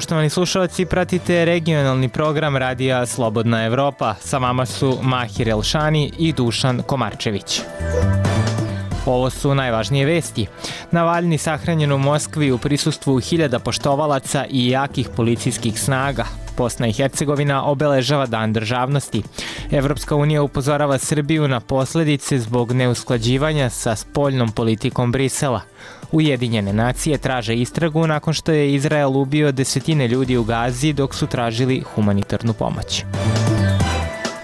Poštovani 0.00 0.30
slušalci, 0.30 0.86
pratite 0.86 1.44
regionalni 1.44 2.08
program 2.08 2.56
Radija 2.56 3.06
Slobodna 3.06 3.64
Evropa. 3.64 4.14
Sa 4.20 4.38
vama 4.38 4.66
su 4.66 4.98
Mahir 5.02 5.48
Elšani 5.48 6.12
i 6.18 6.32
Dušan 6.32 6.82
Komarčević. 6.82 7.60
Ovo 9.06 9.30
su 9.30 9.54
najvažnije 9.54 10.06
vesti. 10.06 10.46
Navalni 10.90 11.38
sahranjen 11.38 11.92
u 11.92 11.98
Moskvi 11.98 12.52
u 12.52 12.58
prisustvu 12.58 13.18
hiljada 13.18 13.58
poštovalaca 13.58 14.44
i 14.50 14.68
jakih 14.70 15.08
policijskih 15.16 15.80
snaga. 15.80 16.24
Bosna 16.60 16.86
i 16.86 16.92
Hercegovina 16.92 17.64
obeležava 17.64 18.26
dan 18.26 18.52
državnosti. 18.52 19.22
Evropska 19.70 20.16
unija 20.16 20.42
upozorava 20.42 20.98
Srbiju 20.98 21.48
na 21.48 21.60
posledice 21.60 22.38
zbog 22.38 22.72
neusklađivanja 22.72 23.70
sa 23.70 23.96
spoljnom 23.96 24.52
politikom 24.52 25.12
Brisela. 25.12 25.60
Ujedinjene 26.12 26.72
nacije 26.72 27.18
traže 27.18 27.56
istragu 27.56 28.06
nakon 28.06 28.34
što 28.34 28.52
je 28.52 28.74
Izrael 28.74 29.16
ubio 29.16 29.52
desetine 29.52 30.08
ljudi 30.08 30.36
u 30.36 30.44
Gazi 30.44 30.92
dok 30.92 31.14
su 31.14 31.26
tražili 31.26 31.82
humanitarnu 31.94 32.52
pomoć. 32.52 33.04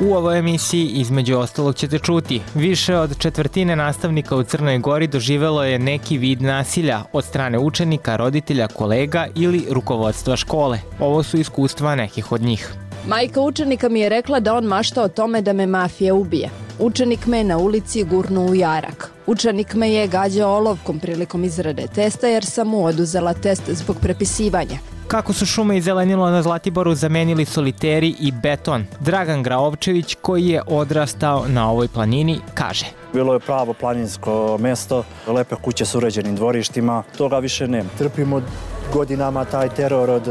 U 0.00 0.14
ovoj 0.14 0.38
emisiji 0.38 0.86
između 0.86 1.38
ostalog 1.38 1.74
ćete 1.74 1.98
čuti 1.98 2.40
više 2.54 2.96
od 2.96 3.18
četvrtine 3.18 3.76
nastavnika 3.76 4.36
u 4.36 4.42
Crnoj 4.42 4.78
Gori 4.78 5.06
doživelo 5.06 5.64
je 5.64 5.78
neki 5.78 6.18
vid 6.18 6.42
nasilja 6.42 7.02
od 7.12 7.24
strane 7.24 7.58
učenika, 7.58 8.16
roditelja, 8.16 8.68
kolega 8.68 9.26
ili 9.34 9.66
rukovodstva 9.70 10.36
škole. 10.36 10.78
Ovo 11.00 11.22
su 11.22 11.36
iskustva 11.36 11.94
nekih 11.94 12.32
od 12.32 12.42
njih. 12.42 12.74
Majka 13.06 13.40
učenika 13.40 13.88
mi 13.88 14.00
je 14.00 14.08
rekla 14.08 14.40
da 14.40 14.54
on 14.54 14.64
mašta 14.64 15.02
o 15.02 15.08
tome 15.08 15.42
da 15.42 15.52
me 15.52 15.66
mafija 15.66 16.14
ubije. 16.14 16.50
Učenik 16.78 17.26
me 17.26 17.44
na 17.44 17.58
ulici 17.58 18.04
gurnu 18.04 18.46
u 18.46 18.54
jarak. 18.54 19.10
Učenik 19.26 19.74
me 19.74 19.92
je 19.92 20.06
gađao 20.06 20.56
olovkom 20.56 20.98
prilikom 21.00 21.44
izrade 21.44 21.86
testa 21.94 22.28
jer 22.28 22.44
sam 22.44 22.68
mu 22.68 22.84
oduzela 22.84 23.34
test 23.34 23.62
zbog 23.70 23.96
prepisivanja. 24.00 24.95
Kako 25.08 25.32
su 25.32 25.46
šume 25.46 25.76
i 25.76 25.80
zelenilo 25.80 26.30
na 26.30 26.42
Zlatiboru 26.42 26.94
zamenili 26.94 27.44
soliteri 27.44 28.14
i 28.20 28.32
beton, 28.32 28.84
Dragan 29.00 29.42
Graovčević, 29.42 30.16
koji 30.22 30.46
je 30.46 30.62
odrastao 30.66 31.44
na 31.48 31.70
ovoj 31.70 31.88
planini, 31.88 32.40
kaže. 32.54 32.86
Bilo 33.12 33.32
je 33.34 33.40
pravo 33.40 33.72
planinsko 33.72 34.58
mesto, 34.60 35.04
lepe 35.26 35.56
kuće 35.62 35.84
s 35.84 35.94
uređenim 35.94 36.36
dvorištima, 36.36 37.02
toga 37.18 37.38
više 37.38 37.68
nema. 37.68 37.88
Trpimo 37.98 38.42
godinama 38.92 39.44
taj 39.44 39.68
teror 39.68 40.10
od, 40.10 40.28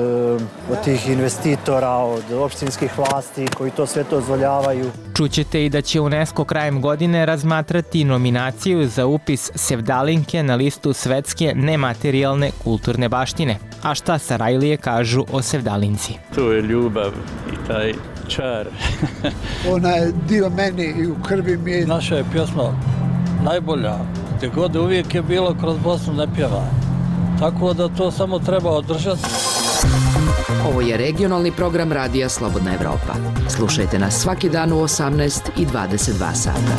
od 0.72 0.84
tih 0.84 1.09
investitora, 1.09 1.89
od 1.89 2.31
opštinskih 2.31 2.98
vlasti 2.98 3.48
koji 3.58 3.72
to 3.72 3.86
sve 3.86 4.03
to 4.03 4.16
dozvoljavaju. 4.16 4.92
Čućete 5.17 5.66
i 5.66 5.70
da 5.70 5.81
će 5.81 6.02
UNESCO 6.02 6.44
krajem 6.44 6.81
godine 6.81 7.26
razmatrati 7.26 8.03
nominaciju 8.03 8.88
za 8.88 9.06
upis 9.06 9.52
Sevdalinke 9.56 10.44
na 10.44 10.56
listu 10.56 10.94
svetske 10.94 11.53
nematerijalne 11.56 12.52
kulturne 12.64 13.09
baštine. 13.09 13.58
A 13.83 13.95
šta 13.95 14.17
Sarajlije 14.17 14.78
kažu 14.78 15.26
o 15.31 15.42
Sevdalinci? 15.42 16.14
To 16.36 16.52
je 16.52 16.61
ljubav 16.61 17.11
i 17.53 17.67
taj 17.67 17.94
čar. 18.28 18.67
Ona 19.76 19.89
je 19.89 20.14
dio 20.30 20.50
meni 20.50 20.94
i 20.98 21.08
u 21.08 21.16
krvi 21.28 21.58
mi 21.58 21.72
je. 21.72 21.86
Naša 21.88 22.16
je 22.16 22.26
pjesma 22.31 22.73
najbolja. 23.44 23.95
Gde 24.38 24.48
god 24.48 24.76
uvijek 24.76 25.16
je 25.16 25.22
bilo 25.22 25.56
kroz 25.61 25.78
Bosnu 25.83 26.14
ne 26.14 26.28
pjeva. 26.36 26.64
Tako 27.39 27.73
da 27.73 27.89
to 27.89 28.11
samo 28.11 28.39
treba 28.39 28.69
održati. 28.69 29.22
Ovo 30.69 30.81
je 30.81 30.97
regionalni 30.97 31.52
program 31.52 31.92
Radija 31.92 32.30
Slobodna 32.30 32.73
Evropa. 32.73 33.14
Slušajte 33.50 34.00
nas 34.00 34.22
svaki 34.22 34.50
dan 34.50 34.73
u 34.73 34.75
18 34.75 35.50
i 35.58 35.66
22 35.66 36.33
sata. 36.33 36.75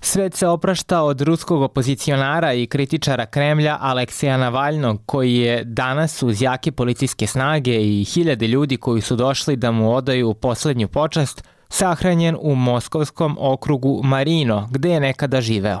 Svet 0.00 0.34
se 0.34 0.46
oprašta 0.48 1.02
od 1.02 1.20
ruskog 1.20 1.62
opozicionara 1.62 2.52
i 2.52 2.66
kritičara 2.66 3.26
Kremlja 3.26 3.78
Alekseja 3.80 4.36
Navaljnog, 4.36 5.00
koji 5.06 5.34
je 5.34 5.64
danas 5.64 6.22
uz 6.22 6.42
jake 6.42 6.72
policijske 6.72 7.26
snage 7.26 7.80
i 7.80 8.04
hiljade 8.04 8.46
ljudi 8.46 8.76
koji 8.76 9.00
su 9.00 9.16
došli 9.16 9.56
da 9.56 9.70
mu 9.70 9.94
odaju 9.94 10.34
poslednju 10.34 10.88
počast, 10.88 11.44
sahranjen 11.74 12.36
u 12.40 12.54
moskovskom 12.54 13.36
okrugu 13.40 14.00
Marino, 14.04 14.68
gde 14.70 14.90
je 14.90 15.00
nekada 15.00 15.40
živeo. 15.40 15.80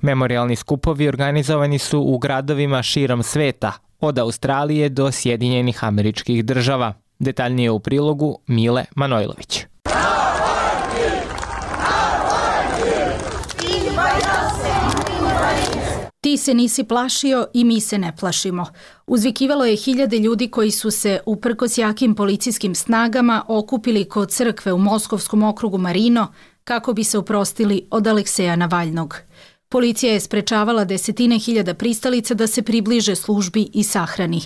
Memorialni 0.00 0.56
skupovi 0.56 1.08
organizovani 1.08 1.78
su 1.78 2.00
u 2.00 2.18
gradovima 2.18 2.82
širom 2.82 3.22
sveta, 3.22 3.72
od 4.00 4.18
Australije 4.18 4.88
do 4.88 5.12
Sjedinjenih 5.12 5.84
američkih 5.84 6.44
država. 6.44 6.94
Detaljnije 7.18 7.70
u 7.70 7.80
prilogu 7.80 8.38
Mile 8.46 8.84
Manojlović. 8.94 9.73
Ti 16.24 16.36
se 16.36 16.54
nisi 16.54 16.84
plašio 16.84 17.46
i 17.52 17.64
mi 17.64 17.80
se 17.80 17.98
ne 17.98 18.16
plašimo. 18.16 18.66
Uzvikivalo 19.06 19.64
je 19.64 19.76
hiljade 19.76 20.18
ljudi 20.18 20.48
koji 20.48 20.70
su 20.70 20.90
se, 20.90 21.20
uprkos 21.26 21.78
jakim 21.78 22.14
policijskim 22.14 22.74
snagama, 22.74 23.42
okupili 23.48 24.04
kod 24.04 24.30
crkve 24.30 24.72
u 24.72 24.78
Moskovskom 24.78 25.42
okrugu 25.42 25.78
Marino 25.78 26.32
kako 26.64 26.92
bi 26.92 27.04
se 27.04 27.18
uprostili 27.18 27.86
od 27.90 28.06
Alekseja 28.06 28.56
Navaljnog. 28.56 29.16
Policija 29.68 30.12
je 30.12 30.20
sprečavala 30.20 30.84
desetine 30.84 31.38
hiljada 31.38 31.74
pristalica 31.74 32.34
da 32.34 32.46
se 32.46 32.62
približe 32.62 33.14
službi 33.14 33.68
i 33.72 33.82
sahrani. 33.82 34.40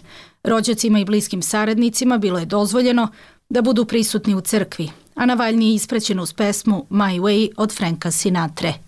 Rođacima 0.45 0.99
i 0.99 1.05
bliskim 1.05 1.43
saradnicima 1.43 2.19
bilo 2.19 2.39
je 2.39 2.47
dozvoljeno 2.47 3.09
da 3.49 3.63
budu 3.63 3.85
prisutni 3.85 4.35
u 4.35 4.41
crkvi, 4.41 4.91
a 5.15 5.27
Navaljni 5.27 5.69
je 5.69 5.75
isprećen 5.75 6.21
uz 6.21 6.33
pesmu 6.33 6.87
My 6.91 7.21
Way 7.21 7.51
od 7.57 7.73
Franka 7.77 8.11
Sinatre– 8.11 8.75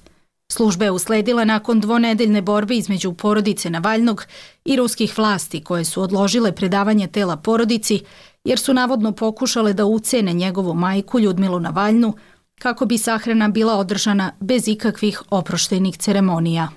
Služba 0.52 0.84
je 0.84 0.90
usledila 0.90 1.44
nakon 1.44 1.80
dvonedeljne 1.80 2.42
borbe 2.42 2.74
između 2.74 3.12
porodice 3.12 3.70
Navaljnog 3.70 4.24
i 4.64 4.76
ruskih 4.76 5.18
vlasti 5.18 5.64
koje 5.64 5.84
su 5.84 6.02
odložile 6.02 6.52
predavanje 6.52 7.06
tela 7.06 7.36
porodici 7.36 8.00
jer 8.44 8.58
su 8.58 8.74
navodno 8.74 9.12
pokušale 9.12 9.72
da 9.72 9.84
ucene 9.84 10.32
njegovu 10.32 10.74
majku 10.74 11.20
Ljudmilu 11.20 11.60
Navaljnu 11.60 12.14
kako 12.58 12.86
bi 12.86 12.98
sahrana 12.98 13.48
bila 13.48 13.74
održana 13.74 14.32
bez 14.40 14.68
ikakvih 14.68 15.22
oproštenih 15.30 15.96
ceremonija. 15.96 16.68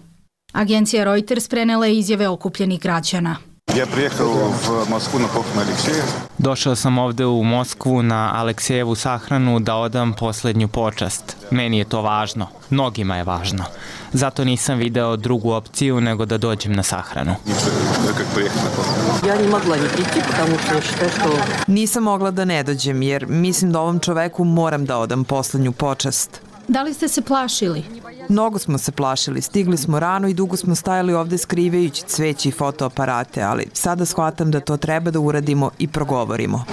Agencija 0.52 1.04
Reuters 1.04 1.48
prenela 1.48 1.86
je 1.86 1.98
izjave 1.98 2.28
okupljenih 2.28 2.82
građana– 2.82 3.38
Я 3.72 3.88
приехал 3.88 4.28
в 4.34 4.90
Москву 4.90 5.20
на 5.20 5.28
похороны 5.28 5.62
Алексея. 5.62 6.04
Došao 6.38 6.76
sam 6.76 6.98
ovde 6.98 7.26
u 7.26 7.44
Moskvu 7.44 8.02
na 8.04 8.32
Aleksejevu 8.36 8.96
sahranu 8.96 9.60
da 9.60 9.76
odam 9.76 10.14
poslednju 10.14 10.68
počast. 10.68 11.38
Meni 11.52 11.78
je 11.78 11.86
to 11.86 12.02
važno. 12.02 12.48
Mnogima 12.70 13.18
je 13.18 13.24
važno. 13.24 13.64
Zato 14.12 14.44
nisam 14.44 14.78
video 14.78 15.16
drugu 15.16 15.52
opciju 15.52 16.02
nego 16.02 16.26
da 16.26 16.38
dođem 16.38 16.74
na 16.74 16.84
sahranu. 16.84 17.36
Как 18.18 18.28
приехать 18.36 18.64
на 18.64 18.70
похороны? 18.70 19.28
Я 19.28 19.36
не 19.42 19.48
могла 19.48 19.78
не 19.78 19.88
прийти, 19.90 20.22
потому 20.32 20.58
что 20.60 20.76
я 20.76 20.82
считаю, 20.82 21.10
что 21.10 21.38
Nisam 21.68 22.04
mogla 22.04 22.32
da 22.32 22.46
ne 22.46 22.64
dođem 22.64 23.02
jer 23.02 23.26
mislim 23.28 23.72
da 23.72 23.80
ovom 23.80 24.00
čoveku 24.00 24.44
moram 24.44 24.86
da 24.86 24.98
odam 24.98 25.24
poslednju 25.24 25.72
počast. 25.72 26.42
Da 26.68 26.84
li 26.84 26.94
ste 26.94 27.08
se 27.08 27.22
plašili? 27.22 27.84
Mnogo 28.30 28.60
smo 28.60 28.78
se 28.78 28.92
plašili, 28.92 29.42
stigli 29.42 29.78
smo 29.78 30.00
rano 30.00 30.28
i 30.28 30.34
dugo 30.34 30.58
smo 30.58 30.76
stajali 30.76 31.14
ovde 31.14 31.38
skrivajući 31.38 32.04
cveće 32.04 32.50
i 32.50 32.52
fotoaparate, 32.52 33.42
ali 33.42 33.66
sada 33.74 34.06
shvatam 34.06 34.52
da 34.52 34.60
to 34.60 34.78
treba 34.78 35.12
da 35.12 35.20
uradimo 35.20 35.72
i 35.80 35.88
progovorimo. 35.88 36.66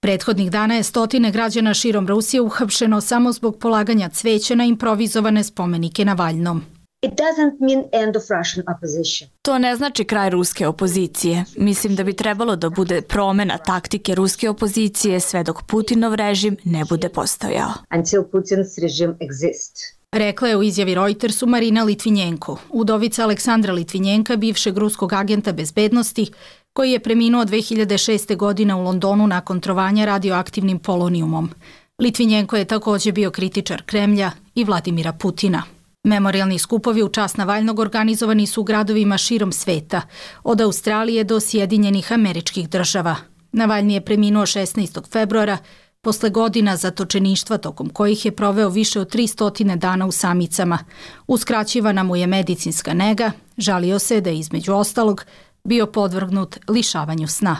Prethodnih 0.00 0.50
dana 0.50 0.74
je 0.74 0.82
stotine 0.82 1.30
građana 1.30 1.74
širom 1.74 2.08
Rusije 2.08 2.40
uhapšeno 2.40 3.00
samo 3.00 3.32
zbog 3.32 3.58
polaganja 3.58 4.08
cveća 4.08 4.54
na 4.54 4.64
improvizovane 4.64 5.44
spomenike 5.44 6.04
Navaljnom. 6.04 6.62
It 7.04 7.10
doesn't 7.10 7.60
mean 7.60 7.84
end 7.92 8.16
of 8.16 8.22
Russian 8.30 8.64
opposition. 8.74 9.30
To 9.42 9.58
ne 9.58 9.76
znači 9.76 10.04
kraj 10.04 10.30
ruske 10.30 10.66
opozicije. 10.66 11.44
Mislim 11.56 11.96
da 11.96 12.04
bi 12.04 12.12
trebalo 12.12 12.56
da 12.56 12.70
bude 12.70 13.00
promena 13.00 13.58
taktike 13.58 14.14
ruske 14.14 14.50
opozicije 14.50 15.20
sve 15.20 15.42
dok 15.44 15.62
Putinov 15.62 16.14
režim 16.14 16.56
ne 16.64 16.84
bude 16.88 17.08
postojao. 17.08 17.70
Until 17.96 18.22
Putin's 18.22 18.82
regime 18.82 19.14
exists. 19.20 19.82
Rekla 20.12 20.48
je 20.48 20.56
u 20.56 20.62
izjavi 20.62 20.94
Reutersu 20.94 21.46
Marina 21.46 21.84
Litvinjenko, 21.84 22.58
udovica 22.70 23.22
Aleksandra 23.22 23.72
Litvinjenka, 23.72 24.36
bivšeg 24.36 24.78
ruskog 24.78 25.12
agenta 25.12 25.52
bezbednosti, 25.52 26.30
koji 26.72 26.92
je 26.92 27.00
preminuo 27.00 27.44
2006. 27.44 28.36
godine 28.36 28.74
u 28.74 28.82
Londonu 28.82 29.26
nakon 29.26 29.60
trovanja 29.60 30.04
radioaktivnim 30.04 30.78
polonijumom. 30.78 31.50
Litvinjenko 31.98 32.56
je 32.56 32.64
takođe 32.64 33.12
bio 33.12 33.30
kritičar 33.30 33.82
Kremlja 33.86 34.30
i 34.54 34.64
Vladimira 34.64 35.12
Putina. 35.12 35.62
Memorialni 36.04 36.58
skupovi 36.58 37.02
u 37.02 37.08
čast 37.08 37.36
Navaljnog 37.36 37.78
organizovani 37.78 38.46
su 38.46 38.60
u 38.60 38.64
gradovima 38.64 39.18
širom 39.18 39.52
sveta, 39.52 40.02
od 40.44 40.60
Australije 40.60 41.24
do 41.24 41.40
Sjedinjenih 41.40 42.12
američkih 42.12 42.68
država. 42.68 43.16
Navaljni 43.52 43.94
je 43.94 44.04
preminuo 44.04 44.42
16. 44.42 45.10
februara 45.12 45.58
posle 46.00 46.30
godina 46.30 46.76
zatočeništva 46.76 47.58
tokom 47.58 47.88
kojih 47.88 48.24
je 48.24 48.36
proveo 48.36 48.68
više 48.68 49.00
od 49.00 49.14
300 49.14 49.76
dana 49.76 50.06
u 50.06 50.12
samicama. 50.12 50.78
Uskraćivana 51.26 52.02
mu 52.02 52.16
je 52.16 52.26
medicinska 52.26 52.94
nega, 52.94 53.30
žalio 53.58 53.98
se 53.98 54.20
da 54.20 54.30
je 54.30 54.38
između 54.38 54.72
ostalog 54.72 55.24
bio 55.64 55.86
podvrgnut 55.86 56.58
lišavanju 56.68 57.28
sna. 57.28 57.56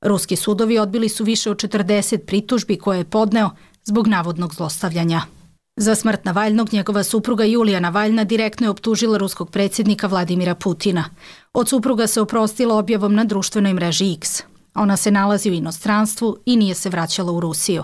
Ruski 0.00 0.36
sudovi 0.36 0.78
odbili 0.78 1.08
su 1.08 1.24
više 1.24 1.50
od 1.50 1.56
40 1.56 2.18
pritužbi 2.18 2.78
koje 2.78 2.98
je 2.98 3.04
podneo 3.04 3.50
zbog 3.84 4.06
navodnog 4.06 4.54
zlostavljanja. 4.54 5.35
Za 5.78 5.94
smrt 5.94 6.24
Navaljnog 6.24 6.72
njegova 6.72 7.02
supruga 7.02 7.44
Julija 7.44 7.80
Navaljna 7.80 8.24
direktno 8.24 8.66
je 8.66 8.70
optužila 8.70 9.18
ruskog 9.18 9.50
predsjednika 9.50 10.06
Vladimira 10.06 10.54
Putina. 10.54 11.04
Od 11.54 11.68
supruga 11.68 12.06
se 12.06 12.20
oprostila 12.20 12.74
objavom 12.74 13.14
na 13.14 13.24
društvenoj 13.24 13.72
mreži 13.72 14.12
X. 14.12 14.42
Ona 14.74 14.96
se 14.96 15.10
nalazi 15.10 15.50
u 15.50 15.54
inostranstvu 15.54 16.36
i 16.46 16.56
nije 16.56 16.74
se 16.74 16.88
vraćala 16.90 17.32
u 17.32 17.40
Rusiju. 17.40 17.82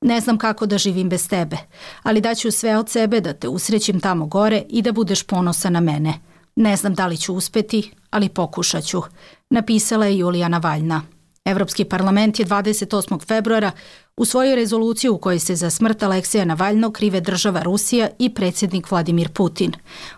Ne 0.00 0.20
znam 0.20 0.38
kako 0.38 0.66
da 0.66 0.78
živim 0.78 1.08
bez 1.08 1.28
tebe, 1.28 1.56
ali 2.02 2.20
daću 2.20 2.50
sve 2.50 2.76
od 2.76 2.88
sebe 2.88 3.20
da 3.20 3.32
te 3.32 3.48
usrećim 3.48 4.00
tamo 4.00 4.26
gore 4.26 4.62
i 4.68 4.82
da 4.82 4.92
budeš 4.92 5.22
ponosa 5.22 5.70
na 5.70 5.80
mene. 5.80 6.14
Ne 6.56 6.76
znam 6.76 6.94
da 6.94 7.06
li 7.06 7.16
ću 7.16 7.34
uspeti, 7.34 7.90
ali 8.10 8.28
pokušat 8.28 8.84
ću, 8.84 9.02
napisala 9.50 10.06
je 10.06 10.18
Julija 10.18 10.48
Navaljna. 10.48 11.02
Evropski 11.48 11.84
parlament 11.84 12.38
je 12.38 12.46
28. 12.46 13.26
februara 13.26 13.70
u 14.16 14.24
svojoj 14.24 14.56
rezoluciji 14.56 15.08
u 15.08 15.18
kojoj 15.18 15.38
se 15.38 15.54
za 15.56 15.70
smrt 15.70 16.02
Aleksija 16.02 16.44
Navaljnog 16.44 16.92
krive 16.92 17.20
država 17.20 17.62
Rusija 17.62 18.08
i 18.18 18.34
predsjednik 18.34 18.90
Vladimir 18.90 19.28
Putin. 19.28 19.72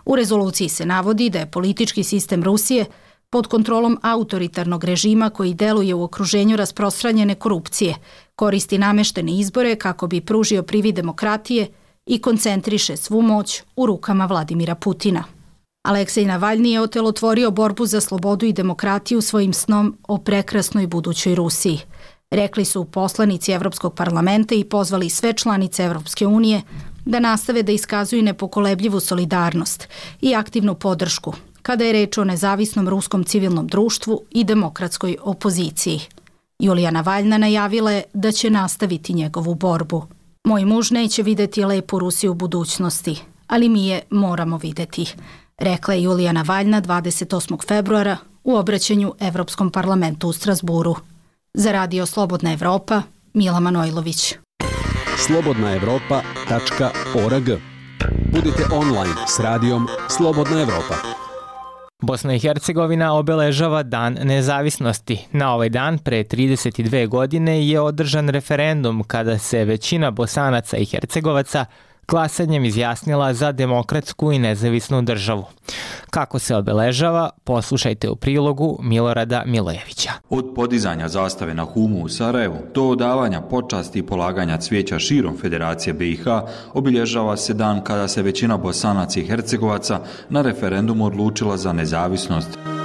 U 0.05 0.15
rezoluciji 0.15 0.69
se 0.69 0.85
navodi 0.85 1.29
da 1.29 1.39
je 1.39 1.51
politički 1.51 2.03
sistem 2.03 2.43
Rusije 2.43 2.85
pod 3.29 3.47
kontrolom 3.47 3.99
autoritarnog 4.01 4.83
režima 4.83 5.29
koji 5.29 5.53
deluje 5.53 5.93
u 5.93 6.03
okruženju 6.03 6.55
rasprostranjene 6.55 7.35
korupcije, 7.35 7.95
koristi 8.35 8.77
nameštene 8.77 9.31
izbore 9.31 9.75
kako 9.75 10.07
bi 10.07 10.21
pružio 10.21 10.63
privi 10.63 10.91
demokratije 10.91 11.67
i 12.05 12.21
koncentriše 12.21 12.97
svu 12.97 13.21
moć 13.21 13.61
u 13.75 13.85
rukama 13.85 14.25
Vladimira 14.25 14.75
Putina. 14.75 15.23
Aleksej 15.83 16.25
Navalni 16.25 16.71
je 16.71 16.81
otelotvorio 16.81 17.51
borbu 17.51 17.85
za 17.85 18.01
slobodu 18.01 18.45
i 18.45 18.53
demokratiju 18.53 19.21
svojim 19.21 19.53
snom 19.53 19.97
o 20.07 20.17
prekrasnoj 20.17 20.87
budućoj 20.87 21.35
Rusiji. 21.35 21.79
Rekli 22.31 22.65
su 22.65 22.85
poslanici 22.85 23.51
Evropskog 23.51 23.95
parlamenta 23.95 24.55
i 24.55 24.63
pozvali 24.63 25.09
sve 25.09 25.33
članice 25.33 25.83
Evropske 25.83 26.27
unije 26.27 26.61
da 27.05 27.19
nastave 27.19 27.63
da 27.63 27.71
iskazuju 27.71 28.23
nepokolebljivu 28.23 28.99
solidarnost 28.99 29.87
i 30.21 30.35
aktivnu 30.35 30.75
podršku 30.75 31.33
kada 31.61 31.85
je 31.85 31.93
reč 31.93 32.17
o 32.17 32.23
nezavisnom 32.23 32.89
ruskom 32.89 33.23
civilnom 33.23 33.67
društvu 33.67 34.21
i 34.31 34.43
demokratskoj 34.43 35.17
opoziciji. 35.21 35.99
Julija 36.59 36.91
Navaljna 36.91 37.37
najavila 37.37 37.91
je 37.91 38.03
da 38.13 38.31
će 38.31 38.49
nastaviti 38.49 39.13
njegovu 39.13 39.55
borbu. 39.55 40.05
Moj 40.43 40.65
muž 40.65 40.91
neće 40.91 41.23
videti 41.23 41.65
lepu 41.65 41.99
Rusiju 41.99 42.31
u 42.31 42.35
budućnosti, 42.35 43.21
ali 43.47 43.69
mi 43.69 43.87
je 43.87 44.01
moramo 44.09 44.57
videti, 44.57 45.15
rekla 45.61 45.93
je 45.93 46.03
Julija 46.03 46.31
Navaljna 46.31 46.81
28. 46.81 47.67
februara 47.67 48.17
u 48.43 48.55
obraćanju 48.55 49.13
Evropskom 49.19 49.71
parlamentu 49.71 50.27
u 50.27 50.33
Strasburu. 50.33 50.95
Za 51.53 51.71
radio 51.71 52.05
Slobodna 52.05 52.53
Evropa, 52.53 53.01
Mila 53.33 53.59
Manojlović. 53.59 54.35
slobodnaevropa.org 55.17 57.49
Budite 58.31 58.63
online 58.73 59.13
s 59.27 59.39
radijom 59.39 59.87
Slobodna 60.09 60.61
Evropa. 60.61 60.95
Bosna 62.01 62.35
i 62.35 62.39
Hercegovina 62.39 63.13
obeležava 63.13 63.83
Dan 63.83 64.17
nezavisnosti. 64.23 65.27
Na 65.31 65.53
ovaj 65.53 65.69
dan 65.69 65.97
pre 65.97 66.23
32 66.23 67.07
godine 67.07 67.67
je 67.67 67.79
održan 67.79 68.29
referendum 68.29 69.03
kada 69.03 69.37
se 69.37 69.65
većina 69.65 70.11
bosanaca 70.11 70.77
i 70.77 70.85
hercegovaca 70.85 71.65
glasanjem 72.11 72.65
izjasnila 72.65 73.33
za 73.33 73.51
demokratsku 73.51 74.31
i 74.31 74.39
nezavisnu 74.39 75.01
državu. 75.01 75.45
Kako 76.09 76.39
se 76.39 76.55
obeležava, 76.55 77.29
poslušajte 77.43 78.09
u 78.09 78.15
prilogu 78.15 78.79
Milorada 78.81 79.43
Milojevića. 79.45 80.11
Od 80.29 80.51
podizanja 80.55 81.07
zastave 81.07 81.53
na 81.53 81.63
Humu 81.63 82.03
u 82.03 82.09
Sarajevu 82.09 82.57
do 82.73 82.83
odavanja 82.83 83.41
počasti 83.41 83.99
i 83.99 84.05
polaganja 84.05 84.57
cvijeća 84.57 84.99
širom 84.99 85.37
Federacije 85.37 85.93
BiH 85.93 86.23
obilježava 86.73 87.37
se 87.37 87.53
dan 87.53 87.83
kada 87.83 88.07
se 88.07 88.21
većina 88.21 88.57
bosanaca 88.57 89.19
i 89.19 89.25
hercegovaca 89.25 89.99
na 90.29 90.41
referendumu 90.41 91.05
odlučila 91.05 91.57
za 91.57 91.73
nezavisnost. 91.73 92.80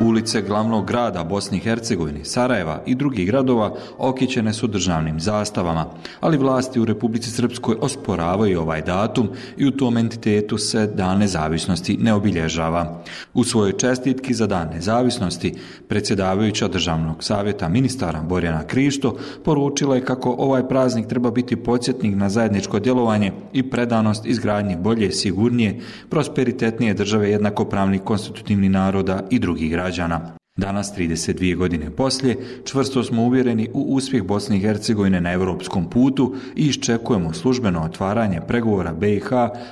Ulice 0.00 0.42
glavnog 0.42 0.86
grada 0.86 1.24
Bosni 1.24 1.58
i 1.58 1.60
Hercegovine, 1.60 2.24
Sarajeva 2.24 2.82
i 2.86 2.94
drugih 2.94 3.26
gradova 3.26 3.74
okićene 3.98 4.52
su 4.52 4.66
državnim 4.66 5.20
zastavama, 5.20 5.86
ali 6.20 6.36
vlasti 6.36 6.80
u 6.80 6.84
Republici 6.84 7.30
Srpskoj 7.30 7.76
osporavaju 7.80 8.60
ovaj 8.60 8.82
datum 8.82 9.28
i 9.56 9.66
u 9.66 9.70
tom 9.70 9.96
entitetu 9.96 10.58
se 10.58 10.86
Dan 10.86 11.18
nezavisnosti 11.18 11.96
ne 11.96 12.14
obilježava. 12.14 13.02
U 13.34 13.44
svojoj 13.44 13.72
čestitki 13.72 14.34
za 14.34 14.46
Dan 14.46 14.68
nezavisnosti 14.68 15.54
predsjedavajuća 15.88 16.68
Državnog 16.68 17.24
savjeta 17.24 17.68
ministara 17.68 18.22
Borjana 18.22 18.66
Krišto 18.66 19.16
poručila 19.44 19.94
je 19.94 20.04
kako 20.04 20.34
ovaj 20.38 20.68
praznik 20.68 21.06
treba 21.06 21.30
biti 21.30 21.56
podsjetnik 21.56 22.16
na 22.16 22.28
zajedničko 22.28 22.78
djelovanje 22.78 23.32
i 23.52 23.70
predanost 23.70 24.26
izgradnji 24.26 24.76
bolje, 24.76 25.12
sigurnije, 25.12 25.80
prosperitetnije 26.08 26.94
države 26.94 27.30
jednakopravnih 27.30 28.00
konstitutivnih 28.00 28.70
naroda 28.70 29.22
i 29.30 29.38
drugih 29.38 29.70
građana 29.70 29.83
građana. 29.84 30.43
Danas, 30.56 30.92
32 30.98 31.56
godine 31.56 31.90
poslije, 31.90 32.36
čvrsto 32.64 33.04
smo 33.04 33.22
uvjereni 33.22 33.68
u 33.72 33.80
uspjeh 33.80 34.22
Bosne 34.22 34.56
i 34.56 34.60
Hercegovine 34.60 35.20
na 35.20 35.32
europskom 35.32 35.90
putu 35.90 36.34
i 36.56 36.66
iščekujemo 36.66 37.32
službeno 37.32 37.82
otvaranje 37.82 38.40
pregovora 38.48 38.92
BiH 38.92 39.28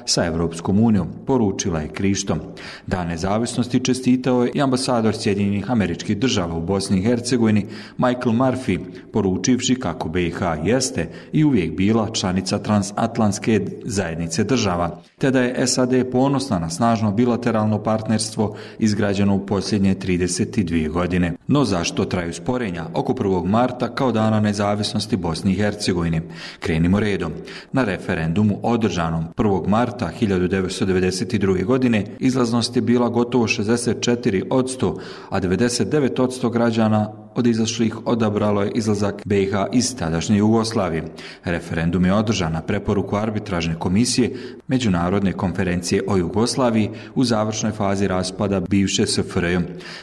sa 0.07 0.27
Europskom 0.27 0.81
unijom, 0.81 1.09
poručila 1.27 1.81
je 1.81 1.89
Krištom. 1.89 2.41
Dan 2.87 3.09
nezavisnosti 3.09 3.81
čestitao 3.81 4.45
je 4.45 4.51
i 4.55 4.63
ambasador 4.63 5.17
Sjedinjenih 5.17 5.71
američkih 5.71 6.19
država 6.19 6.57
u 6.57 6.61
Bosni 6.61 6.99
i 6.99 7.03
Hercegovini 7.03 7.67
Michael 7.99 8.33
Murphy, 8.33 8.79
poručivši 9.13 9.75
kako 9.75 10.09
BiH 10.09 10.41
jeste 10.65 11.09
i 11.33 11.45
uvijek 11.45 11.77
bila 11.77 12.11
članica 12.13 12.59
transatlantske 12.59 13.61
zajednice 13.85 14.45
država, 14.45 15.03
te 15.19 15.31
da 15.31 15.43
je 15.43 15.67
SAD 15.67 16.11
ponosna 16.13 16.59
na 16.59 16.71
snažno 16.71 17.13
bilateralno 17.13 17.83
partnerstvo 17.83 18.57
izgrađeno 18.79 19.35
u 19.35 19.47
posljednje 19.47 19.95
32 19.95 20.72
dvije 20.73 20.89
godine. 20.89 21.33
No 21.49 21.65
zašto 21.65 22.05
traju 22.05 22.33
sporenja 22.33 22.85
oko 22.95 23.13
1. 23.13 23.45
marta 23.47 23.95
kao 23.95 24.13
dana 24.13 24.41
nezavisnosti 24.41 25.17
Bosni 25.17 25.53
i 25.53 25.55
Hercegovine? 25.55 26.23
Krenimo 26.61 27.01
redom. 27.01 27.33
Na 27.73 27.85
referendumu 27.85 28.59
održanom 28.63 29.25
1. 29.37 29.69
marta 29.69 30.11
1992. 30.21 31.65
godine 31.65 32.05
izlaznost 32.19 32.77
je 32.77 32.83
bila 32.83 33.09
gotovo 33.09 33.47
64 33.47 34.43
od 34.51 34.81
100, 34.81 34.99
a 35.31 35.41
99 35.41 36.21
od 36.23 36.43
100 36.43 36.51
građana 36.53 37.13
od 37.35 37.47
izašlih 37.47 38.07
odabralo 38.07 38.63
je 38.63 38.71
izlazak 38.75 39.23
BiH 39.25 39.53
iz 39.73 39.97
tadašnje 39.97 40.39
Jugoslavije. 40.39 41.05
Referendum 41.45 42.05
je 42.05 42.15
održan 42.15 42.53
na 42.53 42.63
preporuku 42.63 43.17
arbitražne 43.17 43.75
komisije 43.79 44.37
Međunarodne 44.73 45.33
konferencije 45.33 46.03
o 46.07 46.17
Jugoslaviji 46.17 46.91
u 47.15 47.25
završnoj 47.25 47.73
fazi 47.73 48.07
raspada 48.07 48.61
bivše 48.61 49.07
SFRJ. 49.07 49.57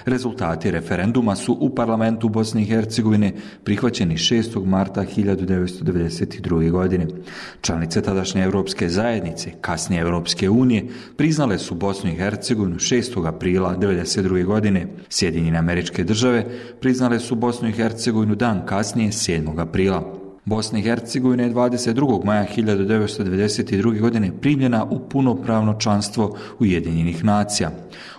Rezultati 0.06 0.72
referenduma 0.72 1.36
su 1.36 1.58
u 1.60 1.70
parlamentu 1.76 2.30
Bosne 2.30 2.62
i 2.62 2.66
Hercegovine 2.66 3.34
prihvaćeni 3.64 4.18
6. 4.18 4.66
marta 4.66 5.06
1992. 5.18 6.72
godine. 6.72 7.08
Članice 7.62 8.02
tadašnje 8.02 8.44
Europske 8.44 8.90
zajednice, 8.90 9.52
kasnije 9.62 10.02
Europske 10.02 10.50
unije, 10.50 10.88
priznale 11.18 11.58
su 11.58 11.76
Bosnu 11.76 12.12
i 12.12 12.16
Hercegovinu 12.16 12.76
6. 12.76 13.28
aprila 13.28 13.76
1992. 13.76 14.46
godine. 14.46 14.88
Sjedinjene 15.10 15.58
američke 15.58 16.04
države 16.04 16.46
priznale 16.82 17.20
su 17.20 17.36
Bosnu 17.36 17.70
i 17.70 17.72
Hercegovinu 17.72 18.36
dan 18.36 18.66
kasnije 18.66 19.12
7. 19.12 19.62
aprila. 19.62 20.29
Bosna 20.46 20.80
i 20.80 20.82
Hercegovina 20.82 21.44
je 21.44 21.54
22. 21.54 22.26
maja 22.26 22.46
1992. 22.58 24.00
godine 24.00 24.32
primljena 24.42 24.86
u 24.86 25.00
punopravno 25.00 25.80
članstvo 25.80 26.38
Ujedinjenih 26.60 27.26
nacija. 27.26 27.72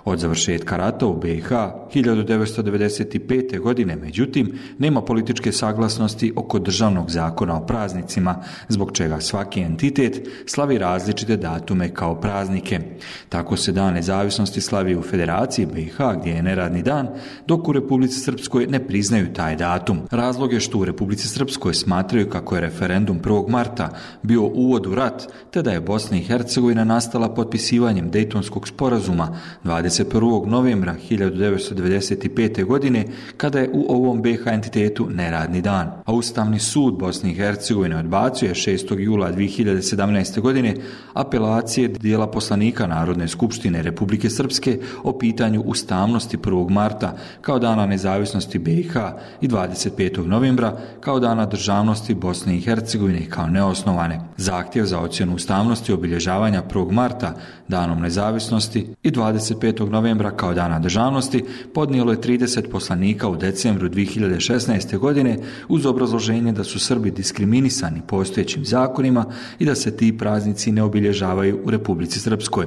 Od 0.04 0.18
završetka 0.18 0.76
rata 0.76 1.06
u 1.06 1.20
BiH 1.20 1.48
1995. 1.94 3.58
godine, 3.58 3.96
međutim, 3.96 4.58
nema 4.78 5.02
političke 5.02 5.52
saglasnosti 5.52 6.32
oko 6.36 6.58
državnog 6.58 7.10
zakona 7.10 7.56
o 7.56 7.66
praznicima, 7.66 8.42
zbog 8.68 8.92
čega 8.92 9.20
svaki 9.20 9.60
entitet 9.60 10.28
slavi 10.46 10.78
različite 10.78 11.36
datume 11.36 11.94
kao 11.94 12.20
praznike. 12.20 12.80
Tako 13.28 13.56
se 13.56 13.72
dan 13.72 13.94
nezavisnosti 13.94 14.60
slavi 14.60 14.96
u 14.96 15.02
Federaciji 15.02 15.66
BiH 15.66 15.96
gdje 16.20 16.30
je 16.30 16.42
neradni 16.42 16.82
dan, 16.82 17.08
dok 17.46 17.68
u 17.68 17.72
Republici 17.72 18.20
Srpskoj 18.20 18.66
ne 18.66 18.86
priznaju 18.86 19.32
taj 19.32 19.56
datum. 19.56 19.98
Razlog 20.10 20.52
je 20.52 20.60
što 20.60 20.78
u 20.78 20.84
Republici 20.84 21.28
Srpskoj 21.28 21.74
smatraju 21.74 22.19
kako 22.28 22.54
je 22.54 22.60
referendum 22.60 23.20
1. 23.20 23.48
marta 23.48 23.90
bio 24.22 24.42
uvod 24.42 24.86
u 24.86 24.94
rat, 24.94 25.28
te 25.50 25.62
da 25.62 25.70
je 25.70 25.80
Bosna 25.80 26.16
i 26.16 26.22
Hercegovina 26.22 26.84
nastala 26.84 27.34
potpisivanjem 27.34 28.10
Dejtonskog 28.10 28.68
sporazuma 28.68 29.36
21. 29.64 30.46
novembra 30.46 30.94
1995. 31.10 32.64
godine, 32.64 33.04
kada 33.36 33.58
je 33.58 33.70
u 33.72 33.86
ovom 33.88 34.22
BH 34.22 34.46
entitetu 34.46 35.08
neradni 35.10 35.60
dan. 35.60 35.90
A 36.04 36.12
Ustavni 36.12 36.58
sud 36.58 36.94
Bosne 36.94 37.30
i 37.30 37.34
Hercegovine 37.34 37.96
odbacio 37.96 38.48
je 38.48 38.54
6. 38.54 38.98
jula 38.98 39.32
2017. 39.32 40.40
godine 40.40 40.74
apelacije 41.14 41.88
dijela 41.88 42.26
poslanika 42.26 42.86
Narodne 42.86 43.28
skupštine 43.28 43.82
Republike 43.82 44.30
Srpske 44.30 44.78
o 45.02 45.18
pitanju 45.18 45.62
ustavnosti 45.66 46.36
1. 46.36 46.70
marta 46.70 47.16
kao 47.40 47.58
dana 47.58 47.86
nezavisnosti 47.86 48.58
BiH 48.58 48.96
i 49.40 49.48
25. 49.48 50.26
novembra 50.26 50.78
kao 51.00 51.20
dana 51.20 51.46
državnosti 51.46 51.99
ustavnosti 52.00 52.14
Bosne 52.14 52.56
i 52.56 52.60
Hercegovine 52.60 53.28
kao 53.28 53.46
neosnovane. 53.46 54.20
Zahtjev 54.36 54.84
za 54.84 55.00
ocjenu 55.00 55.34
ustavnosti 55.34 55.92
obilježavanja 55.92 56.62
1. 56.62 56.90
marta 56.90 57.34
danom 57.68 58.00
nezavisnosti 58.00 58.94
i 59.02 59.10
25. 59.10 59.88
novembra 59.88 60.30
kao 60.30 60.54
dana 60.54 60.78
državnosti 60.78 61.44
podnijelo 61.74 62.12
je 62.12 62.20
30 62.20 62.70
poslanika 62.70 63.28
u 63.28 63.36
decembru 63.36 63.88
2016. 63.88 64.98
godine 64.98 65.38
uz 65.68 65.86
obrazloženje 65.86 66.52
da 66.52 66.64
su 66.64 66.78
Srbi 66.78 67.10
diskriminisani 67.10 68.00
postojećim 68.06 68.64
zakonima 68.64 69.24
i 69.58 69.66
da 69.66 69.74
se 69.74 69.96
ti 69.96 70.18
praznici 70.18 70.72
ne 70.72 70.82
obilježavaju 70.82 71.60
u 71.64 71.70
Republici 71.70 72.20
Srpskoj. 72.20 72.66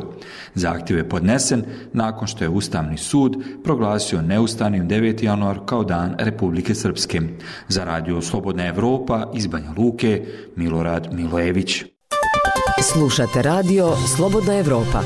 Zahtjev 0.56 0.98
je 0.98 1.10
podnesen 1.10 1.64
nakon 1.94 2.28
što 2.28 2.44
je 2.44 2.50
Ustavni 2.50 2.98
sud 2.98 3.38
proglasio 3.64 4.22
neustavnim 4.22 4.88
9. 4.88 5.24
januar 5.24 5.60
kao 5.66 5.84
dan 5.84 6.16
Republike 6.20 6.76
Srpske. 6.76 7.22
Za 7.68 7.84
radio 7.84 8.22
Slobodna 8.22 8.68
Evropa 8.68 9.23
iz 9.34 9.48
Banja 9.48 9.74
Luke, 9.78 10.26
Milorad 10.56 11.08
Milojević. 11.14 11.84
Slušate 12.82 13.42
radio 13.42 13.96
Slobodna 14.16 14.58
Evropa. 14.58 15.04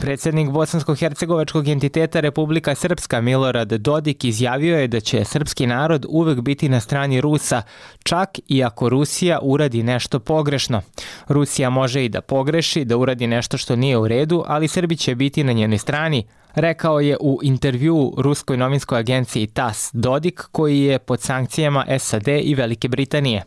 Predsednik 0.00 0.48
Bosansko-Hercegovačkog 0.48 1.68
entiteta 1.68 2.20
Republika 2.20 2.74
Srpska 2.74 3.20
Milorad 3.20 3.72
Dodik 3.72 4.24
izjavio 4.24 4.78
je 4.78 4.88
da 4.88 5.00
će 5.00 5.24
srpski 5.24 5.66
narod 5.66 6.06
uvek 6.08 6.40
biti 6.40 6.68
na 6.68 6.80
strani 6.80 7.20
Rusa, 7.20 7.62
čak 8.02 8.38
i 8.48 8.64
ako 8.64 8.88
Rusija 8.88 9.38
uradi 9.42 9.82
nešto 9.82 10.18
pogrešno. 10.18 10.82
Rusija 11.28 11.70
može 11.70 12.04
i 12.04 12.08
da 12.08 12.20
pogreši, 12.20 12.84
da 12.84 12.96
uradi 12.96 13.26
nešto 13.26 13.58
što 13.58 13.76
nije 13.76 13.98
u 13.98 14.08
redu, 14.08 14.44
ali 14.46 14.68
Srbi 14.68 14.96
će 14.96 15.14
biti 15.14 15.44
na 15.44 15.52
njenoj 15.52 15.78
strani, 15.78 16.26
rekao 16.54 17.00
je 17.00 17.16
u 17.20 17.38
intervju 17.42 18.14
ruskoj 18.16 18.56
novinskoj 18.56 18.98
agenciji 18.98 19.46
TAS 19.46 19.90
Dodik 19.92 20.40
koji 20.52 20.80
je 20.80 20.98
pod 20.98 21.20
sankcijama 21.20 21.86
SAD 21.98 22.28
i 22.28 22.54
Velike 22.54 22.88
Britanije. 22.88 23.42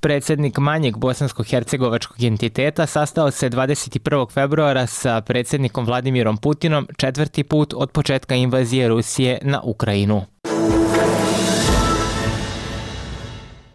Predsednik 0.00 0.58
manjeg 0.58 0.96
bosansko-hercegovačkog 0.96 2.24
entiteta 2.26 2.86
sastao 2.86 3.30
se 3.30 3.50
21. 3.50 4.30
februara 4.30 4.86
sa 4.86 5.20
predsednikom 5.20 5.84
Vladimirom 5.84 6.36
Putinom 6.36 6.88
četvrti 6.96 7.44
put 7.44 7.74
od 7.76 7.90
početka 7.90 8.34
invazije 8.34 8.88
Rusije 8.88 9.38
na 9.42 9.60
Ukrajinu. 9.62 10.22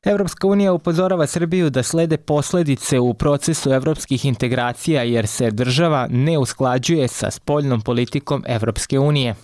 Evropska 0.05 0.47
unija 0.47 0.73
upozorava 0.73 1.27
Srbiju 1.27 1.69
da 1.69 1.83
slede 1.83 2.17
posledice 2.17 2.99
u 2.99 3.13
procesu 3.13 3.71
evropskih 3.71 4.25
integracija 4.25 5.03
jer 5.03 5.27
se 5.27 5.51
država 5.51 6.07
ne 6.09 6.37
usklađuje 6.37 7.07
sa 7.07 7.31
spoljnom 7.31 7.81
politikom 7.81 8.43
Evropske 8.47 8.99
unije. 8.99 9.35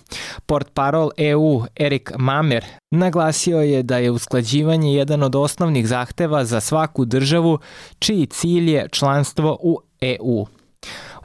Port 0.46 0.68
parol 0.74 1.10
EU 1.18 1.63
Erik 1.75 2.12
Mamer 2.18 2.65
naglasio 2.91 3.62
je 3.62 3.84
da 3.84 3.98
je 3.98 4.12
usklađivanje 4.12 4.94
jedan 4.94 5.24
od 5.24 5.36
osnovnih 5.36 5.88
zahteva 5.88 6.46
za 6.46 6.60
svaku 6.60 7.06
državu 7.06 7.60
čiji 8.00 8.25
cilj 8.25 8.72
je 8.72 8.88
članstvo 8.91 9.58
u 9.62 9.80
EU. 10.01 10.46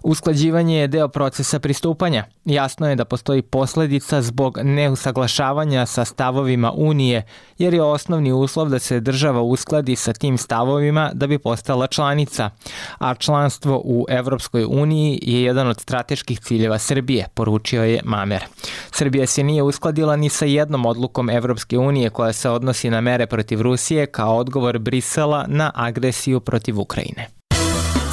Usklađivanje 0.08 0.78
je 0.78 0.88
deo 0.88 1.08
procesa 1.08 1.58
pristupanja. 1.58 2.24
Jasno 2.44 2.88
je 2.88 2.96
da 2.96 3.04
postoji 3.04 3.42
posledica 3.42 4.22
zbog 4.22 4.58
neusaglašavanja 4.62 5.86
sa 5.86 6.04
stavovima 6.04 6.72
Unije, 6.72 7.22
jer 7.58 7.74
je 7.74 7.82
osnovni 7.82 8.32
uslov 8.32 8.68
da 8.68 8.78
se 8.78 9.00
država 9.00 9.42
uskladi 9.42 9.96
sa 9.96 10.12
tim 10.12 10.38
stavovima 10.38 11.10
da 11.14 11.26
bi 11.26 11.38
postala 11.38 11.86
članica, 11.86 12.50
a 12.98 13.14
članstvo 13.14 13.82
u 13.84 14.06
Evropskoj 14.08 14.64
uniji 14.64 15.18
je 15.22 15.42
jedan 15.42 15.68
od 15.68 15.80
strateških 15.80 16.40
ciljeva 16.40 16.78
Srbije, 16.78 17.26
poručio 17.34 17.84
je 17.84 18.00
Mamer. 18.04 18.44
Srbija 18.90 19.26
se 19.26 19.42
nije 19.42 19.62
uskladila 19.62 20.16
ni 20.16 20.28
sa 20.28 20.44
jednom 20.44 20.86
odlukom 20.86 21.30
Evropske 21.30 21.78
unije 21.78 22.10
koja 22.10 22.32
se 22.32 22.50
odnosi 22.50 22.90
na 22.90 23.00
mere 23.00 23.26
protiv 23.26 23.60
Rusije 23.60 24.06
kao 24.06 24.36
odgovor 24.36 24.78
Brisela 24.78 25.44
na 25.48 25.70
agresiju 25.74 26.40
protiv 26.40 26.80
Ukrajine 26.80 27.35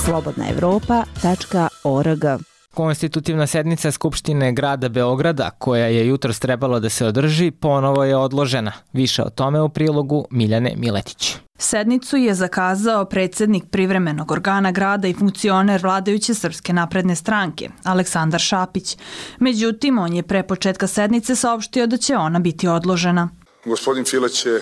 slobodnaevropa.org. 0.06 2.26
Konstitutivna 2.74 3.48
sednica 3.48 3.92
Skupštine 3.92 4.52
grada 4.52 4.90
Beograda, 4.90 5.50
koja 5.50 5.86
je 5.86 6.08
jutro 6.08 6.34
trebalo 6.34 6.80
da 6.80 6.90
se 6.90 7.06
održi, 7.06 7.52
ponovo 7.52 8.04
je 8.04 8.18
odložena. 8.18 8.72
Više 8.94 9.24
o 9.24 9.30
tome 9.30 9.62
u 9.62 9.70
prilogu 9.70 10.26
Miljane 10.32 10.74
Miletić. 10.78 11.36
Sednicu 11.58 12.18
je 12.18 12.34
zakazao 12.34 13.06
predsednik 13.06 13.64
privremenog 13.72 14.32
organa 14.32 14.72
grada 14.72 15.08
i 15.08 15.14
funkcioner 15.14 15.82
vladajuće 15.82 16.34
Srpske 16.34 16.74
napredne 16.74 17.16
stranke, 17.16 17.70
Aleksandar 17.84 18.40
Šapić. 18.40 18.98
Međutim, 19.40 20.00
on 20.00 20.14
je 20.14 20.24
pre 20.24 20.44
početka 20.44 20.88
sednice 20.88 21.36
saopštio 21.36 21.88
da 21.88 21.98
će 21.98 22.18
ona 22.18 22.40
biti 22.40 22.68
odložena. 22.68 23.30
Gospodin 23.66 24.06
File 24.06 24.30
će 24.30 24.60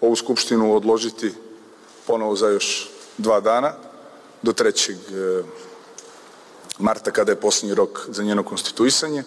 ovu 0.00 0.16
skupštinu 0.16 0.74
odložiti 0.74 1.32
ponovo 2.06 2.36
za 2.36 2.48
još 2.48 2.88
dva 3.18 3.40
dana, 3.40 3.72
do 4.42 4.52
3. 4.52 4.92
E, 4.92 5.42
marta 6.78 7.10
kada 7.10 7.32
je 7.32 7.40
posljednji 7.40 7.74
rok 7.74 8.06
za 8.08 8.22
njeno 8.22 8.42
konstituisanje 8.42 9.20
e, 9.20 9.24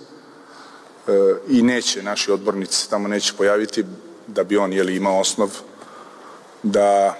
i 1.47 1.61
neće 1.61 2.03
naši 2.03 2.31
odbornici 2.31 2.89
tamo 2.89 3.07
neće 3.07 3.33
pojaviti 3.37 3.85
da 4.27 4.43
bi 4.43 4.57
on 4.57 4.73
jeli, 4.73 4.95
imao 4.95 5.19
osnov 5.19 5.49
da 6.63 7.17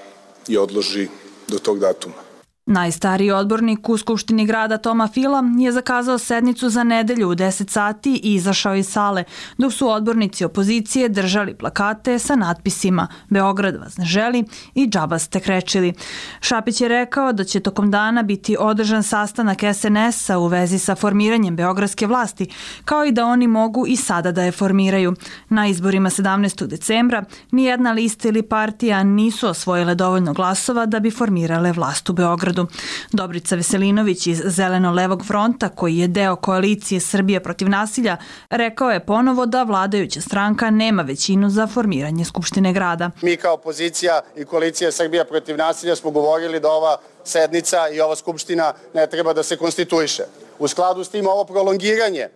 je 0.48 0.60
odloži 0.60 1.08
do 1.48 1.60
tog 1.60 1.80
datuma. 1.80 2.25
Najstariji 2.68 3.32
odbornik 3.32 3.90
u 3.90 3.98
Skupštini 3.98 4.46
grada 4.46 4.78
Toma 4.78 5.08
Fila 5.08 5.44
je 5.58 5.72
zakazao 5.72 6.18
sednicu 6.18 6.70
za 6.70 6.84
nedelju 6.84 7.30
u 7.30 7.36
10 7.36 7.70
sati 7.70 8.22
i 8.24 8.34
izašao 8.34 8.76
iz 8.76 8.88
sale, 8.88 9.24
dok 9.58 9.74
su 9.74 9.90
odbornici 9.90 10.46
opozicije 10.46 11.10
držali 11.10 11.56
plakate 11.56 12.20
sa 12.20 12.36
natpisima 12.36 13.08
Beograd 13.30 13.76
vas 13.76 13.98
ne 13.98 14.06
želi 14.06 14.44
i 14.76 14.88
džaba 14.88 15.20
ste 15.20 15.40
krečili. 15.40 15.94
Šapić 16.42 16.82
je 16.82 16.88
rekao 16.88 17.34
da 17.34 17.44
će 17.44 17.60
tokom 17.60 17.92
dana 17.92 18.24
biti 18.24 18.58
održan 18.60 19.04
sastanak 19.04 19.60
SNS-a 19.74 20.38
u 20.38 20.48
vezi 20.48 20.80
sa 20.80 20.96
formiranjem 20.96 21.56
beogradske 21.56 22.08
vlasti, 22.08 22.48
kao 22.86 23.06
i 23.06 23.12
da 23.12 23.26
oni 23.26 23.48
mogu 23.48 23.88
i 23.88 23.96
sada 23.96 24.32
da 24.32 24.44
je 24.44 24.52
formiraju. 24.52 25.14
Na 25.50 25.68
izborima 25.68 26.10
17. 26.10 26.68
decembra 26.68 27.24
nijedna 27.52 27.92
lista 27.92 28.28
ili 28.28 28.42
partija 28.42 29.04
nisu 29.04 29.48
osvojile 29.48 29.96
dovoljno 29.96 30.34
glasova 30.34 30.86
da 30.86 31.00
bi 31.00 31.12
formirale 31.12 31.72
vlast 31.72 32.10
u 32.10 32.14
Beogradu. 32.14 32.55
Beogradu. 32.56 32.68
Dobrica 33.12 33.56
Veselinović 33.56 34.28
iz 34.28 34.42
Zeleno-levog 34.46 35.26
fronta, 35.28 35.70
koji 35.70 35.98
je 35.98 36.08
deo 36.08 36.36
koalicije 36.36 37.00
Srbije 37.00 37.44
protiv 37.44 37.70
nasilja, 37.70 38.18
rekao 38.50 38.92
je 38.92 39.06
ponovo 39.06 39.46
da 39.46 39.64
vladajuća 39.64 40.22
stranka 40.22 40.70
nema 40.70 41.02
većinu 41.02 41.50
za 41.50 41.68
formiranje 41.68 42.26
Skupštine 42.26 42.74
grada. 42.74 43.12
Mi 43.22 43.38
kao 43.38 43.54
opozicija 43.54 44.22
i 44.36 44.46
koalicija 44.46 44.92
Srbija 44.92 45.26
protiv 45.26 45.58
nasilja 45.58 45.96
smo 45.96 46.12
govorili 46.12 46.60
da 46.60 46.70
ova 46.70 46.98
sednica 47.24 47.90
i 47.90 48.02
ova 48.02 48.16
skupština 48.16 48.74
ne 48.94 49.08
treba 49.08 49.34
da 49.34 49.44
se 49.44 49.58
konstituiše. 49.58 50.24
U 50.60 50.68
skladu 50.68 51.04
s 51.04 51.10
tim 51.10 51.28
ovo 51.28 51.44
prolongiranje 51.44 52.30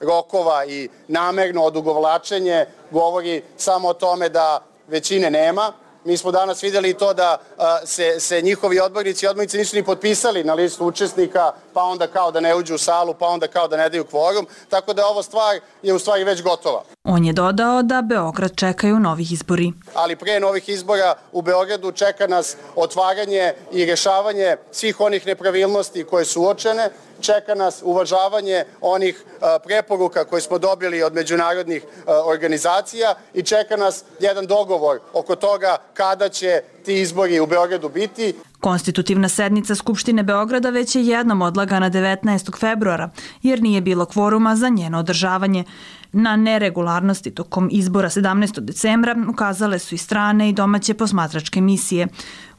rokova 0.00 0.64
i 0.64 0.88
namerno 1.08 1.62
odugovlačenje 1.62 2.66
govori 2.90 3.42
samo 3.56 3.88
o 3.88 3.94
tome 3.94 4.28
da 4.28 4.60
većine 4.88 5.30
nema, 5.30 5.72
Mi 6.06 6.16
smo 6.16 6.30
danas 6.30 6.62
videli 6.62 6.94
to 6.94 7.14
da 7.14 7.38
se, 7.84 8.20
se 8.20 8.42
njihovi 8.42 8.80
odbornici 8.80 9.26
i 9.26 9.28
odbornici 9.28 9.58
nisu 9.58 9.76
ni 9.76 9.82
potpisali 9.82 10.44
na 10.44 10.54
listu 10.54 10.86
učesnika, 10.86 11.52
pa 11.76 11.82
onda 11.82 12.06
kao 12.06 12.30
da 12.30 12.40
ne 12.40 12.54
uđu 12.54 12.74
u 12.74 12.78
salu, 12.78 13.14
pa 13.14 13.26
onda 13.26 13.48
kao 13.48 13.68
da 13.68 13.76
ne 13.76 13.88
daju 13.88 14.04
kvorum, 14.04 14.46
tako 14.68 14.92
da 14.92 15.06
ova 15.06 15.22
stvar 15.22 15.60
je 15.82 15.94
u 15.94 15.98
stvari 15.98 16.24
već 16.24 16.42
gotova. 16.42 16.82
On 17.04 17.24
je 17.24 17.32
dodao 17.32 17.82
da 17.82 18.02
Beograd 18.02 18.56
čekaju 18.56 18.98
novih 18.98 19.32
izbori. 19.32 19.72
Ali 19.94 20.16
pre 20.16 20.40
novih 20.40 20.68
izbora 20.68 21.14
u 21.32 21.42
Beogradu 21.42 21.92
čeka 21.92 22.26
nas 22.26 22.56
otvaranje 22.76 23.52
i 23.72 23.84
rešavanje 23.84 24.56
svih 24.72 25.00
onih 25.00 25.26
nepravilnosti 25.26 26.04
koje 26.04 26.24
su 26.24 26.42
uočene, 26.42 26.90
čeka 27.20 27.54
nas 27.54 27.82
uvažavanje 27.82 28.64
onih 28.80 29.24
preporuka 29.64 30.24
koje 30.24 30.40
smo 30.40 30.58
dobili 30.58 31.02
od 31.02 31.14
međunarodnih 31.14 31.84
organizacija 32.24 33.14
i 33.34 33.42
čeka 33.42 33.76
nas 33.76 34.04
jedan 34.20 34.46
dogovor 34.46 35.00
oko 35.12 35.36
toga 35.36 35.76
kada 35.94 36.28
će 36.28 36.62
ti 36.86 37.00
izbori 37.00 37.40
u 37.40 37.46
Beogradu 37.46 37.88
biti. 37.88 38.34
Konstitutivna 38.60 39.28
sednica 39.28 39.74
Skupštine 39.74 40.22
Beograda 40.22 40.70
već 40.70 40.96
je 40.96 41.06
jednom 41.06 41.42
odlagana 41.42 41.90
19. 41.90 42.58
februara, 42.60 43.10
jer 43.42 43.62
nije 43.62 43.80
bilo 43.80 44.04
kvoruma 44.04 44.56
za 44.56 44.68
njeno 44.68 44.98
održavanje. 44.98 45.64
Na 46.12 46.36
neregularnosti 46.36 47.30
tokom 47.30 47.68
izbora 47.72 48.08
17. 48.08 48.60
decembra 48.60 49.16
ukazale 49.28 49.78
su 49.78 49.94
i 49.94 49.98
strane 49.98 50.48
i 50.48 50.52
domaće 50.52 50.94
posmatračke 50.94 51.60
misije. 51.60 52.08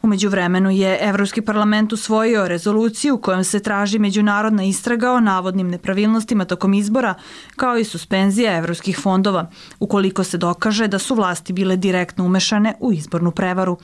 Umeđu 0.01 0.30
vremenu 0.30 0.70
je 0.70 0.98
Evropski 1.01 1.42
parlament 1.42 1.94
usvojio 1.94 2.48
rezoluciju 2.48 3.18
kojom 3.18 3.44
se 3.44 3.60
traži 3.60 4.00
međunarodna 4.00 4.63
istraga 4.63 5.12
o 5.12 5.20
navodnim 5.20 5.68
nepravilnostima 5.70 6.46
tokom 6.46 6.74
izbora, 6.74 7.13
kao 7.56 7.77
i 7.77 7.84
suspenzija 7.84 8.58
evropskih 8.58 9.00
fondova, 9.00 9.50
ukoliko 9.80 10.24
se 10.24 10.38
dokaže 10.38 10.88
da 10.88 11.00
su 11.00 11.16
vlasti 11.16 11.54
bile 11.54 11.75
direktno 11.75 12.25
umešane 12.25 12.74
u 12.80 12.94
izbornu 12.94 13.32
prevaru. 13.32 13.77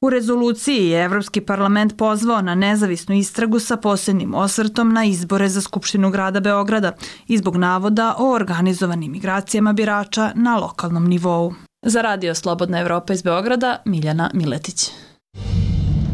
U 0.00 0.10
rezoluciji 0.10 0.86
je 0.86 1.04
Evropski 1.04 1.40
parlament 1.40 1.96
pozvao 1.96 2.42
na 2.42 2.54
nezavisnu 2.54 3.14
istragu 3.14 3.58
sa 3.58 3.76
posebnim 3.76 4.34
osvrtom 4.34 4.92
na 4.92 5.04
izbore 5.04 5.48
za 5.48 5.60
Skupštinu 5.60 6.10
grada 6.10 6.40
Beograda 6.40 6.92
i 7.28 7.38
zbog 7.38 7.56
navoda 7.56 8.14
o 8.18 8.32
organizovanim 8.32 9.12
migracijama 9.12 9.72
birača 9.72 10.32
na 10.34 10.56
lokalnom 10.56 11.08
nivou. 11.08 11.54
Za 11.82 12.02
radio 12.02 12.34
Slobodna 12.34 12.80
Evropa 12.80 13.12
iz 13.12 13.22
Beograda, 13.22 13.82
Miljana 13.84 14.30
Miletić. 14.34 14.90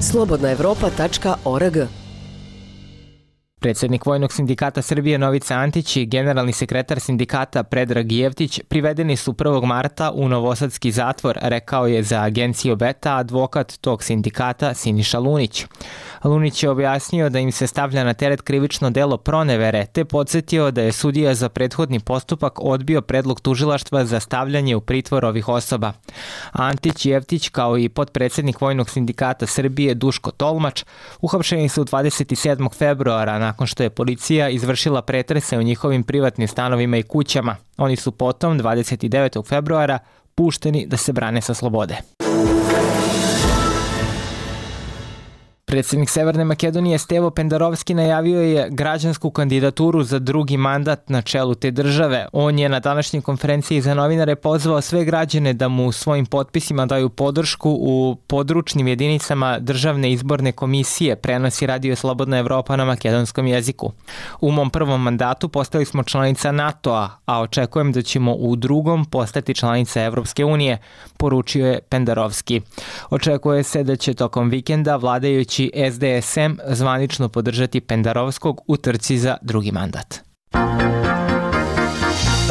slobodnaevropa.org 0.03 2.02
Predsednik 3.63 4.07
Vojnog 4.07 4.33
sindikata 4.33 4.83
Srbije 4.83 5.19
Novica 5.19 5.55
Antić 5.55 5.97
i 5.97 6.07
generalni 6.07 6.53
sekretar 6.53 7.01
sindikata 7.01 7.63
Predrag 7.63 8.13
Jevtić 8.13 8.61
privedeni 8.69 9.17
su 9.17 9.33
1. 9.33 9.65
marta 9.65 10.11
u 10.11 10.29
Novosadski 10.29 10.93
zatvor, 10.93 11.39
rekao 11.43 11.87
je 11.87 12.03
za 12.03 12.23
agenciju 12.23 12.77
Beta 12.77 13.17
advokat 13.17 13.73
tog 13.81 14.03
sindikata 14.03 14.75
Siniša 14.75 15.19
Lunić. 15.19 15.67
Lunić 16.25 16.63
je 16.63 16.71
objasnio 16.71 17.29
da 17.29 17.39
im 17.39 17.53
se 17.53 17.67
stavlja 17.67 18.05
na 18.05 18.15
teret 18.15 18.43
krivično 18.43 18.91
delo 18.91 19.17
pronevere, 19.17 19.87
te 19.87 20.05
podsjetio 20.05 20.71
da 20.71 20.83
je 20.83 20.93
sudija 20.93 21.35
za 21.35 21.49
prethodni 21.49 22.01
postupak 22.01 22.61
odbio 22.61 23.01
predlog 23.01 23.41
tužilaštva 23.41 24.05
za 24.05 24.21
stavljanje 24.21 24.77
u 24.77 24.81
pritvor 24.81 25.25
ovih 25.25 25.49
osoba. 25.49 25.93
Antić 26.53 27.07
Jevtić, 27.07 27.49
kao 27.49 27.79
i 27.79 27.89
potpredsednik 27.89 28.61
Vojnog 28.61 28.91
sindikata 28.91 29.47
Srbije 29.47 29.95
Duško 29.95 30.31
Tolmač, 30.31 30.85
uhapšeni 31.21 31.69
su 31.69 31.85
27. 31.85 32.75
februara 32.75 33.52
nakon 33.53 33.67
što 33.67 33.83
je 33.83 33.91
policija 33.91 34.49
izvršila 34.49 35.03
pretrese 35.03 35.59
u 35.59 35.63
njihovim 35.63 36.03
privatnim 36.03 36.49
stanovima 36.49 36.97
i 36.97 37.03
kućama. 37.03 37.57
Oni 37.77 37.97
su 37.97 38.13
potom 38.13 38.59
29. 38.59 39.49
februara 39.49 39.99
pušteni 40.35 40.87
da 40.87 40.97
se 40.97 41.13
brane 41.13 41.41
sa 41.41 41.55
slobode. 41.55 41.97
Predsednik 45.73 46.11
Severne 46.11 46.45
Makedonije 46.45 46.99
Stevo 46.99 47.31
Pendarovski 47.31 47.95
najavio 47.95 48.41
je 48.41 48.69
građansku 48.71 49.31
kandidaturu 49.31 50.03
za 50.03 50.19
drugi 50.19 50.57
mandat 50.57 51.09
na 51.09 51.23
čelu 51.23 51.55
te 51.55 51.71
države. 51.71 52.27
On 52.33 52.59
je 52.59 52.69
na 52.69 52.81
današnjoj 52.81 53.23
konferenciji 53.23 53.81
za 53.81 53.95
novinare 53.95 54.37
pozvao 54.37 54.81
sve 54.81 55.05
građane 55.05 55.53
da 55.53 55.69
mu 55.69 55.93
svojim 55.93 56.27
potpisima 56.27 56.87
daju 56.87 57.09
podršku 57.09 57.71
u 57.81 58.17
područnim 58.27 58.89
jedinicama 58.89 59.59
državne 59.59 60.13
izborne 60.13 60.53
komisije, 60.53 61.17
prenosi 61.17 61.67
Radio 61.67 61.97
Slobodna 61.97 62.39
Evropa 62.39 62.77
na 62.77 62.85
makedonskom 62.85 63.47
jeziku. 63.47 63.93
U 64.41 64.51
mom 64.51 64.71
prvom 64.71 65.03
mandatu 65.03 65.49
postali 65.49 65.85
smo 65.85 66.03
članica 66.03 66.53
NATO-a, 66.53 67.09
a 67.25 67.41
očekujem 67.41 67.93
da 67.93 68.03
ćemo 68.03 68.35
u 68.35 68.57
drugom 68.57 69.05
postati 69.05 69.55
članica 69.55 70.03
Evropske 70.03 70.45
unije, 70.45 70.79
poručio 71.17 71.67
je 71.67 71.81
Pendarovski. 71.81 72.61
Očekuje 73.11 73.63
se 73.63 73.83
da 73.83 73.97
će 73.97 74.15
tokom 74.15 74.49
vikenda 74.49 74.97
vladajući 74.97 75.62
će 75.71 75.91
SDSM 75.91 76.75
zvanično 76.75 77.29
podržati 77.29 77.81
Pendarovskog 77.81 78.61
u 78.67 78.77
trci 78.77 79.19
za 79.19 79.37
drugi 79.43 79.73
mandat. 79.73 80.15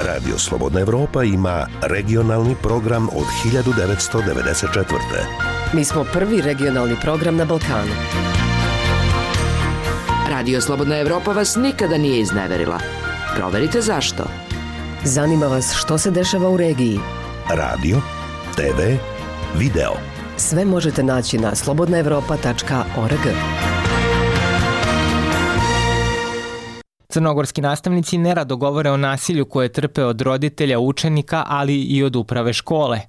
Radio 0.05 0.37
Slobodna 0.37 0.79
Evropa 0.79 1.23
ima 1.23 1.67
regionalni 1.81 2.55
program 2.61 3.09
od 3.09 3.25
1994. 3.45 4.85
Mi 5.73 5.83
smo 5.83 6.05
prvi 6.13 6.41
regionalni 6.41 6.95
program 7.01 7.35
na 7.35 7.45
Balkanu. 7.45 7.91
Radio 10.29 10.61
Slobodna 10.61 10.97
Evropa 10.97 11.31
vas 11.31 11.55
nikada 11.55 11.97
nije 11.97 12.21
izneverila. 12.21 12.79
Proverite 13.35 13.81
zašto. 13.81 14.23
Zanima 15.03 15.45
vas 15.45 15.73
što 15.75 15.97
se 15.97 16.11
dešava 16.11 16.49
u 16.49 16.57
regiji. 16.57 16.99
Radio, 17.49 18.01
TV, 18.55 18.81
video– 19.57 19.93
Sve 20.41 20.65
možete 20.65 21.03
naći 21.03 21.37
na 21.37 21.55
slobodnaevropa.org. 21.55 23.19
Crnogorski 27.09 27.61
nastavnici 27.61 28.17
nerado 28.17 28.57
govore 28.57 28.91
o 28.91 28.97
nasilju 28.97 29.45
koje 29.45 29.71
trpe 29.71 30.03
od 30.03 30.21
roditelja 30.21 30.79
učenika, 30.79 31.43
ali 31.47 31.81
i 31.81 32.03
od 32.03 32.15
uprave 32.15 32.53
škole. 32.53 32.99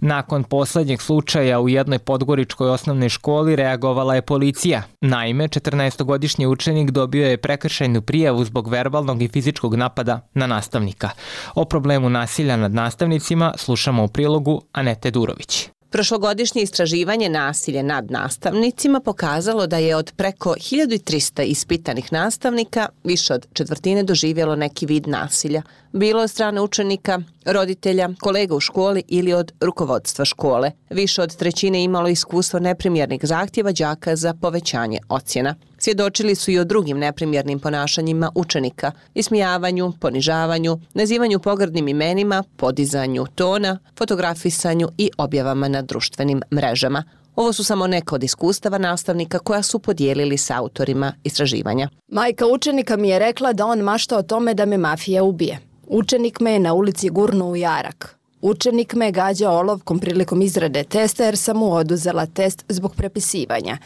Nakon 0.00 0.44
poslednjeg 0.44 1.02
slučaja 1.02 1.60
u 1.60 1.68
jednoj 1.68 1.98
podgoričkoj 1.98 2.70
osnovnoj 2.70 3.08
školi 3.08 3.56
reagovala 3.56 4.14
je 4.14 4.22
policija. 4.22 4.82
Naime, 5.00 5.48
14-godišnji 5.48 6.46
učenik 6.46 6.90
dobio 6.90 7.28
je 7.28 7.36
prekršajnu 7.36 8.02
prijavu 8.02 8.44
zbog 8.44 8.68
verbalnog 8.68 9.22
i 9.22 9.28
fizičkog 9.28 9.74
napada 9.74 10.20
na 10.34 10.46
nastavnika. 10.46 11.10
O 11.54 11.64
problemu 11.64 12.10
nasilja 12.10 12.56
nad 12.56 12.74
nastavnicima 12.74 13.52
slušamo 13.56 14.04
u 14.04 14.08
prilogu 14.08 14.62
Anete 14.72 15.10
Durović. 15.10 15.68
Prošlogodišnje 15.90 16.62
istraživanje 16.62 17.28
nasilje 17.28 17.82
nad 17.82 18.10
nastavnicima 18.10 19.00
pokazalo 19.00 19.66
da 19.66 19.78
je 19.78 19.96
od 19.96 20.12
preko 20.16 20.54
1300 20.54 21.42
ispitanih 21.42 22.12
nastavnika 22.12 22.88
više 23.04 23.34
od 23.34 23.46
četvrtine 23.52 24.02
doživjelo 24.02 24.56
neki 24.56 24.86
vid 24.86 25.08
nasilja, 25.08 25.62
bilo 25.92 26.22
od 26.22 26.30
strane 26.30 26.60
učenika, 26.60 27.20
roditelja, 27.44 28.08
kolega 28.20 28.54
u 28.54 28.60
školi 28.60 29.02
ili 29.08 29.32
od 29.32 29.52
rukovodstva 29.60 30.24
škole. 30.24 30.70
Više 30.90 31.22
od 31.22 31.36
trećine 31.36 31.84
imalo 31.84 32.08
iskustvo 32.08 32.58
neprimjernih 32.58 33.20
zahtjeva 33.22 33.72
đaka 33.72 34.16
za 34.16 34.34
povećanje 34.34 34.98
ocjena. 35.08 35.54
Svjedočili 35.78 36.34
su 36.34 36.50
i 36.50 36.58
o 36.58 36.64
drugim 36.64 36.98
neprimjernim 36.98 37.60
ponašanjima 37.60 38.30
učenika, 38.34 38.92
ismijavanju, 39.14 39.92
ponižavanju, 40.00 40.78
nazivanju 40.94 41.38
pogrdnim 41.38 41.88
imenima, 41.88 42.44
podizanju 42.56 43.26
tona, 43.34 43.78
fotografisanju 43.98 44.88
i 44.98 45.10
objavama 45.18 45.68
na 45.68 45.82
društvenim 45.82 46.42
mrežama. 46.54 47.04
Ovo 47.36 47.52
su 47.52 47.64
samo 47.64 47.86
neka 47.86 48.14
od 48.14 48.24
iskustava 48.24 48.78
nastavnika 48.78 49.38
koja 49.38 49.62
su 49.62 49.78
podijelili 49.78 50.36
sa 50.36 50.58
autorima 50.58 51.12
istraživanja. 51.24 51.88
Majka 52.08 52.46
učenika 52.46 52.96
mi 52.96 53.08
je 53.08 53.18
rekla 53.18 53.52
da 53.52 53.66
on 53.66 53.78
mašta 53.78 54.18
o 54.18 54.22
tome 54.22 54.54
da 54.54 54.66
me 54.66 54.78
mafija 54.78 55.22
ubije. 55.22 55.67
Učenik 55.90 56.40
me 56.40 56.52
je 56.52 56.58
na 56.58 56.74
ulici 56.74 57.08
gurnuo 57.08 57.50
u 57.50 57.56
jarak. 57.56 58.16
Učenik 58.42 58.94
me 58.94 59.06
je 59.06 59.12
gađao 59.12 59.58
olovkom 59.58 59.98
prilikom 59.98 60.42
izrade 60.42 60.84
testa 60.84 61.24
jer 61.24 61.36
sam 61.36 61.56
mu 61.56 61.72
oduzela 61.72 62.26
test 62.26 62.64
zbog 62.68 62.94
prepisivanja. 62.94 63.78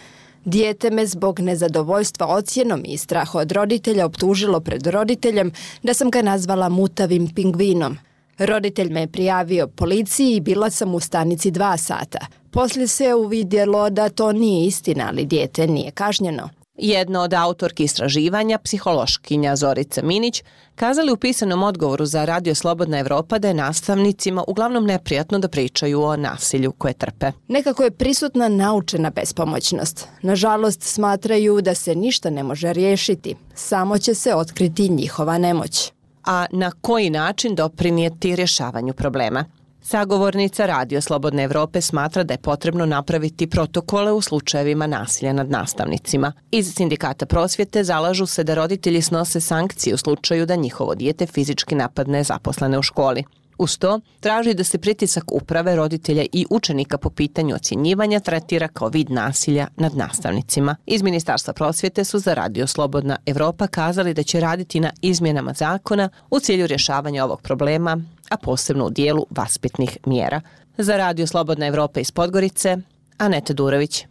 Dijete 0.45 0.91
me 0.91 1.07
zbog 1.07 1.41
nezadovoljstva 1.41 2.27
ocjenom 2.27 2.83
i 2.85 2.99
straha 2.99 3.39
od 3.39 3.53
roditelja 3.53 4.07
optužilo 4.07 4.61
pred 4.61 4.87
roditeljem 4.87 5.53
da 5.83 5.95
sam 5.95 6.11
ga 6.11 6.23
nazvala 6.23 6.69
mutavim 6.69 7.35
pingvinom. 7.35 7.99
Roditelj 8.39 8.93
me 8.93 9.01
je 9.01 9.13
prijavio 9.13 9.67
policiji 9.67 10.37
i 10.37 10.41
bila 10.41 10.71
sam 10.71 10.95
u 10.95 11.01
stanici 11.01 11.51
dva 11.51 11.77
sata. 11.77 12.27
Poslije 12.51 12.87
se 12.87 13.15
uvidjelo 13.15 13.91
da 13.91 14.09
to 14.09 14.33
nije 14.33 14.67
istina, 14.67 15.07
ali 15.09 15.25
dijete 15.25 15.67
nije 15.67 15.91
kažnjeno. 15.91 16.49
Jedna 16.85 17.23
od 17.23 17.35
autorki 17.35 17.85
istraživanja, 17.85 18.59
psihološkinja 18.59 19.57
Zorica 19.57 20.03
Minić, 20.03 20.43
kazali 20.75 21.13
u 21.13 21.17
pisanom 21.17 21.63
odgovoru 21.63 22.07
za 22.07 22.25
Radio 22.25 22.55
Slobodna 22.55 22.99
Evropa 22.99 23.39
da 23.39 23.49
je 23.49 23.55
nastavnicima 23.55 24.45
uglavnom 24.49 24.85
neprijatno 24.85 25.39
da 25.39 25.49
pričaju 25.49 26.03
o 26.03 26.17
nasilju 26.17 26.73
koje 26.73 26.95
trpe. 26.95 27.33
Nekako 27.49 27.83
je 27.83 27.91
prisutna 27.91 28.49
naučena 28.49 29.11
bespomoćnost. 29.11 30.09
Nažalost, 30.23 30.83
smatraju 30.83 31.61
da 31.61 31.75
se 31.75 31.95
ništa 31.95 32.31
ne 32.31 32.43
može 32.43 32.73
riješiti, 32.73 33.37
samo 33.55 33.99
će 33.99 34.15
se 34.15 34.35
otkriti 34.35 34.89
njihova 34.89 35.39
nemoć. 35.39 35.93
A 36.25 36.47
na 36.51 36.71
koji 36.81 37.11
način 37.11 37.55
doprinijeti 37.55 38.37
rješavanju 38.37 38.93
problema? 38.93 39.45
Sagovornica 39.85 40.67
Radio 40.67 41.01
Slobodne 41.01 41.43
Evrope 41.43 41.81
smatra 41.81 42.23
da 42.23 42.35
je 42.35 42.39
potrebno 42.39 42.87
napraviti 42.87 43.47
protokole 43.47 44.13
u 44.13 44.21
slučajevima 44.21 44.87
nasilja 44.87 45.33
nad 45.33 45.51
nastavnicima. 45.51 46.33
Iz 46.51 46.75
sindikata 46.75 47.27
prosvjete 47.27 47.85
zalažu 47.85 48.27
se 48.27 48.45
da 48.45 48.55
roditelji 48.55 49.03
snose 49.03 49.41
sankcije 49.41 49.95
u 49.95 49.97
slučaju 49.97 50.47
da 50.47 50.57
njihovo 50.57 50.95
dijete 50.95 51.27
fizički 51.27 51.75
napadne 51.75 52.25
zaposlene 52.25 52.79
u 52.79 52.83
školi. 52.83 53.25
Uz 53.59 53.79
to, 53.79 54.01
traži 54.21 54.55
da 54.55 54.65
se 54.65 54.79
pritisak 54.79 55.33
uprave, 55.33 55.77
roditelja 55.77 56.25
i 56.33 56.47
učenika 56.51 56.99
po 56.99 57.11
pitanju 57.11 57.55
ocjenjivanja 57.55 58.21
tretira 58.21 58.69
kao 58.69 58.89
vid 58.89 59.11
nasilja 59.11 59.67
nad 59.77 59.97
nastavnicima. 59.97 60.77
Iz 60.87 61.03
Ministarstva 61.03 61.53
prosvjete 61.53 62.05
su 62.05 62.19
za 62.19 62.35
Radio 62.35 62.67
Slobodna 62.67 63.17
Evropa 63.27 63.67
kazali 63.67 64.15
da 64.15 64.23
će 64.23 64.41
raditi 64.41 64.81
na 64.81 64.91
izmjenama 65.03 65.53
zakona 65.53 66.09
u 66.31 66.41
cilju 66.41 66.67
rješavanja 66.67 67.25
ovog 67.25 67.41
problema, 67.41 67.99
a 68.33 68.37
posebno 68.37 68.87
u 68.87 68.91
dijelu 68.91 69.27
vaspitnih 69.31 69.99
mjera. 70.07 70.41
Za 70.79 70.97
Radio 70.97 71.27
Slobodna 71.27 71.67
Evropa 71.67 72.01
iz 72.01 72.11
Podgorice, 72.11 72.77
Anete 73.19 73.55
Durović. 73.55 74.07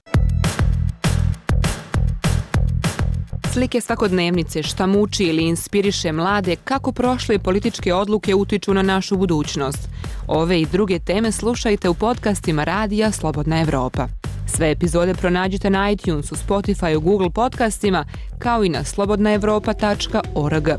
Slike 3.54 3.82
svakodnevnice 3.82 4.64
šta 4.64 4.88
muči 4.88 5.24
ili 5.24 5.44
inspiriše 5.44 6.12
mlade 6.12 6.56
kako 6.56 6.92
prošle 6.92 7.40
političke 7.40 7.94
odluke 7.94 8.36
utiču 8.36 8.74
na 8.74 8.82
našu 8.82 9.18
budućnost. 9.18 9.90
Ove 10.28 10.62
i 10.62 10.66
druge 10.66 11.00
teme 11.00 11.32
slušajte 11.32 11.90
u 11.90 11.94
podcastima 11.94 12.64
Radija 12.64 13.12
Slobodna 13.12 13.62
Evropa. 13.62 14.08
Sve 14.56 14.72
epizode 14.72 15.14
pronađite 15.14 15.70
na 15.70 15.92
iTunesu, 15.92 16.36
Spotify, 16.36 17.00
Google 17.00 17.30
podcastima, 17.30 18.06
kao 18.40 18.64
i 18.64 18.70
na 18.70 18.84
slobodnaevropa.org. 18.84 20.70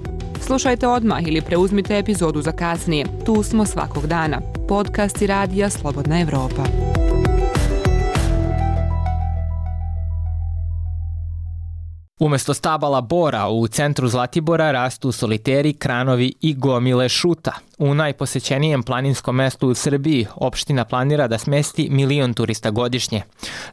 Slušajte 0.40 0.86
odmah 0.86 1.22
ili 1.26 1.40
preuzmite 1.40 1.98
epizodu 1.98 2.42
za 2.42 2.52
kasnije. 2.52 3.06
Tu 3.26 3.42
smo 3.42 3.66
svakog 3.66 4.06
dana. 4.06 4.40
Podcast 4.68 5.22
i 5.22 5.26
Radija 5.26 5.70
Slobodna 5.70 6.20
Evropa. 6.20 6.81
Umesto 12.22 12.54
stabala 12.54 13.00
bora 13.00 13.48
u 13.48 13.68
centru 13.68 14.08
Zlatibora 14.08 14.70
rastu 14.70 15.12
soliteri, 15.12 15.72
kranovi 15.72 16.32
i 16.40 16.54
gomile 16.54 17.08
šuta. 17.08 17.52
U 17.78 17.94
najposećenijem 17.94 18.82
planinskom 18.82 19.36
mestu 19.36 19.68
u 19.68 19.74
Srbiji 19.74 20.26
opština 20.34 20.84
planira 20.84 21.28
da 21.28 21.38
smesti 21.38 21.88
milion 21.90 22.34
turista 22.34 22.70
godišnje. 22.70 23.22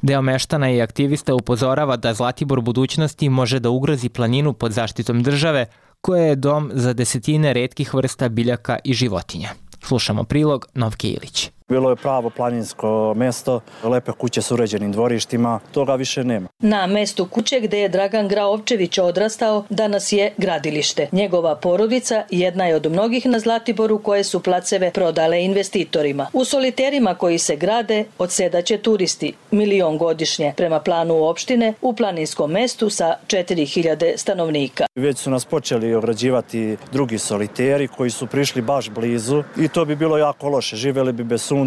Deo 0.01 0.21
meštana 0.21 0.71
i 0.71 0.81
aktivista 0.81 1.35
upozorava 1.35 1.97
da 1.97 2.13
Zlatibor 2.13 2.61
budućnosti 2.61 3.29
može 3.29 3.59
da 3.59 3.69
ugrozi 3.69 4.09
planinu 4.09 4.53
pod 4.53 4.71
zaštitom 4.71 5.23
države, 5.23 5.65
koja 6.01 6.23
je 6.23 6.35
dom 6.35 6.71
za 6.73 6.93
desetine 6.93 7.53
redkih 7.53 7.93
vrsta 7.93 8.29
biljaka 8.29 8.77
i 8.83 8.93
životinja. 8.93 9.49
Slušamo 9.83 10.23
prilog 10.23 10.65
Novke 10.73 11.07
Ilić. 11.07 11.51
Bilo 11.69 11.89
je 11.89 11.95
pravo 11.95 12.29
planinsko 12.29 13.13
mesto, 13.15 13.59
lepe 13.83 14.11
kuće 14.11 14.41
s 14.41 14.51
uređenim 14.51 14.91
dvorištima, 14.91 15.59
toga 15.71 15.95
više 15.95 16.23
nema. 16.23 16.47
Na 16.59 16.87
mestu 16.87 17.25
kuće 17.25 17.59
gde 17.59 17.79
je 17.79 17.89
Dragan 17.89 18.27
Graovčević 18.27 18.97
odrastao, 18.97 19.63
danas 19.69 20.11
je 20.11 20.33
gradilište. 20.37 21.07
Njegova 21.11 21.55
porodica 21.55 22.23
jedna 22.29 22.65
je 22.65 22.75
od 22.75 22.91
mnogih 22.91 23.25
na 23.25 23.39
Zlatiboru 23.39 23.99
koje 23.99 24.23
su 24.23 24.39
placeve 24.39 24.91
prodale 24.91 25.43
investitorima. 25.43 26.27
U 26.33 26.45
soliterima 26.45 27.15
koji 27.15 27.37
se 27.37 27.55
grade 27.55 28.05
odsedaće 28.17 28.77
turisti, 28.77 29.33
milion 29.51 29.97
godišnje, 29.97 30.53
prema 30.57 30.79
planu 30.79 31.23
opštine 31.23 31.73
u 31.81 31.93
planinskom 31.93 32.51
mestu 32.51 32.89
sa 32.89 33.15
4000 33.27 34.17
stanovnika. 34.17 34.85
Već 34.95 35.17
su 35.17 35.29
nas 35.29 35.45
počeli 35.45 35.95
ograđivati 35.95 36.77
drugi 36.91 37.17
soliteri 37.17 37.87
koji 37.87 38.09
su 38.09 38.27
prišli 38.27 38.61
baš 38.61 38.89
blizu 38.89 39.43
i 39.57 39.67
to 39.67 39.85
bi 39.85 39.95
bilo 39.95 40.17
jako 40.17 40.49
loše, 40.49 40.75
živeli 40.75 41.13
bi 41.13 41.23
bez 41.23 41.41
sunca. 41.41 41.58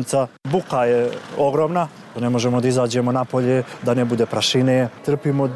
Buka 0.44 0.84
je 0.84 1.10
ogromna, 1.38 1.88
ne 2.20 2.30
možemo 2.30 2.60
da 2.60 2.68
izađemo 2.68 3.12
napolje, 3.12 3.62
da 3.82 3.94
ne 3.94 4.04
bude 4.04 4.26
prašine. 4.26 4.88
Trpimo 5.04 5.48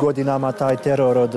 godinama 0.00 0.52
taj 0.52 0.76
teror 0.76 1.18
od, 1.18 1.34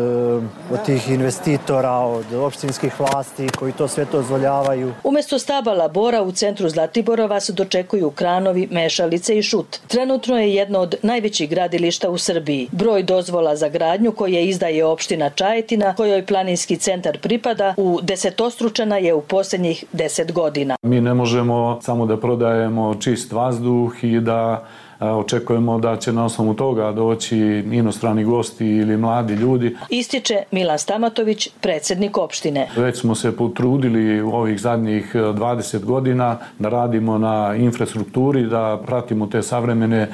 od 0.71 0.85
tih 0.85 1.09
investitora, 1.09 1.91
od 1.91 2.33
opštinskih 2.33 2.99
vlasti 2.99 3.47
koji 3.59 3.71
to 3.71 3.87
sve 3.87 4.05
to 4.05 4.25
dozvoljavaju. 4.25 4.93
Umesto 5.03 5.39
stabala 5.39 5.87
bora 5.87 6.21
u 6.21 6.31
centru 6.31 6.69
Zlatibora 6.69 7.25
vas 7.25 7.49
dočekuju 7.49 8.11
kranovi, 8.11 8.67
mešalice 8.71 9.37
i 9.37 9.43
šut. 9.43 9.79
Trenutno 9.87 10.39
je 10.39 10.53
jedno 10.55 10.79
od 10.79 10.95
najvećih 11.03 11.49
gradilišta 11.49 12.09
u 12.09 12.17
Srbiji. 12.17 12.69
Broj 12.71 13.03
dozvola 13.03 13.55
za 13.55 13.69
gradnju 13.69 14.11
koje 14.11 14.45
izdaje 14.45 14.85
opština 14.85 15.29
Čajetina, 15.29 15.95
kojoj 15.95 16.25
planinski 16.25 16.77
centar 16.77 17.19
pripada, 17.19 17.73
u 17.77 17.99
desetostručana 18.01 18.97
je 18.97 19.13
u 19.13 19.21
posljednjih 19.21 19.85
deset 19.91 20.31
godina. 20.31 20.75
Mi 20.81 21.01
ne 21.01 21.13
možemo 21.13 21.79
samo 21.81 22.05
da 22.05 22.17
prodajemo 22.17 22.95
čist 22.95 23.31
vazduh 23.31 24.03
i 24.03 24.19
da 24.19 24.65
očekujemo 24.99 25.79
da 25.79 25.97
će 25.97 26.13
na 26.13 26.25
osnovu 26.25 26.53
toga 26.53 26.91
doći 26.91 27.37
inostrani 27.71 28.23
gosti 28.23 28.67
ili 28.67 28.97
mladi 28.97 29.33
ljudi. 29.33 29.77
Ističe 29.89 30.43
Milan 30.51 30.79
Stamatović, 30.79 31.49
predsednik 31.61 32.17
opštine. 32.17 32.69
Već 32.75 32.99
smo 32.99 33.15
se 33.15 33.37
potrudili 33.37 34.21
u 34.21 34.29
ovih 34.29 34.61
zadnjih 34.61 35.15
20 35.15 35.85
godina 35.85 36.37
da 36.59 36.69
radimo 36.69 37.17
na 37.17 37.55
infrastrukturi, 37.55 38.43
da 38.43 38.81
pratimo 38.85 39.27
te 39.27 39.41
savremene 39.41 40.07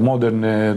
moderne 0.00 0.76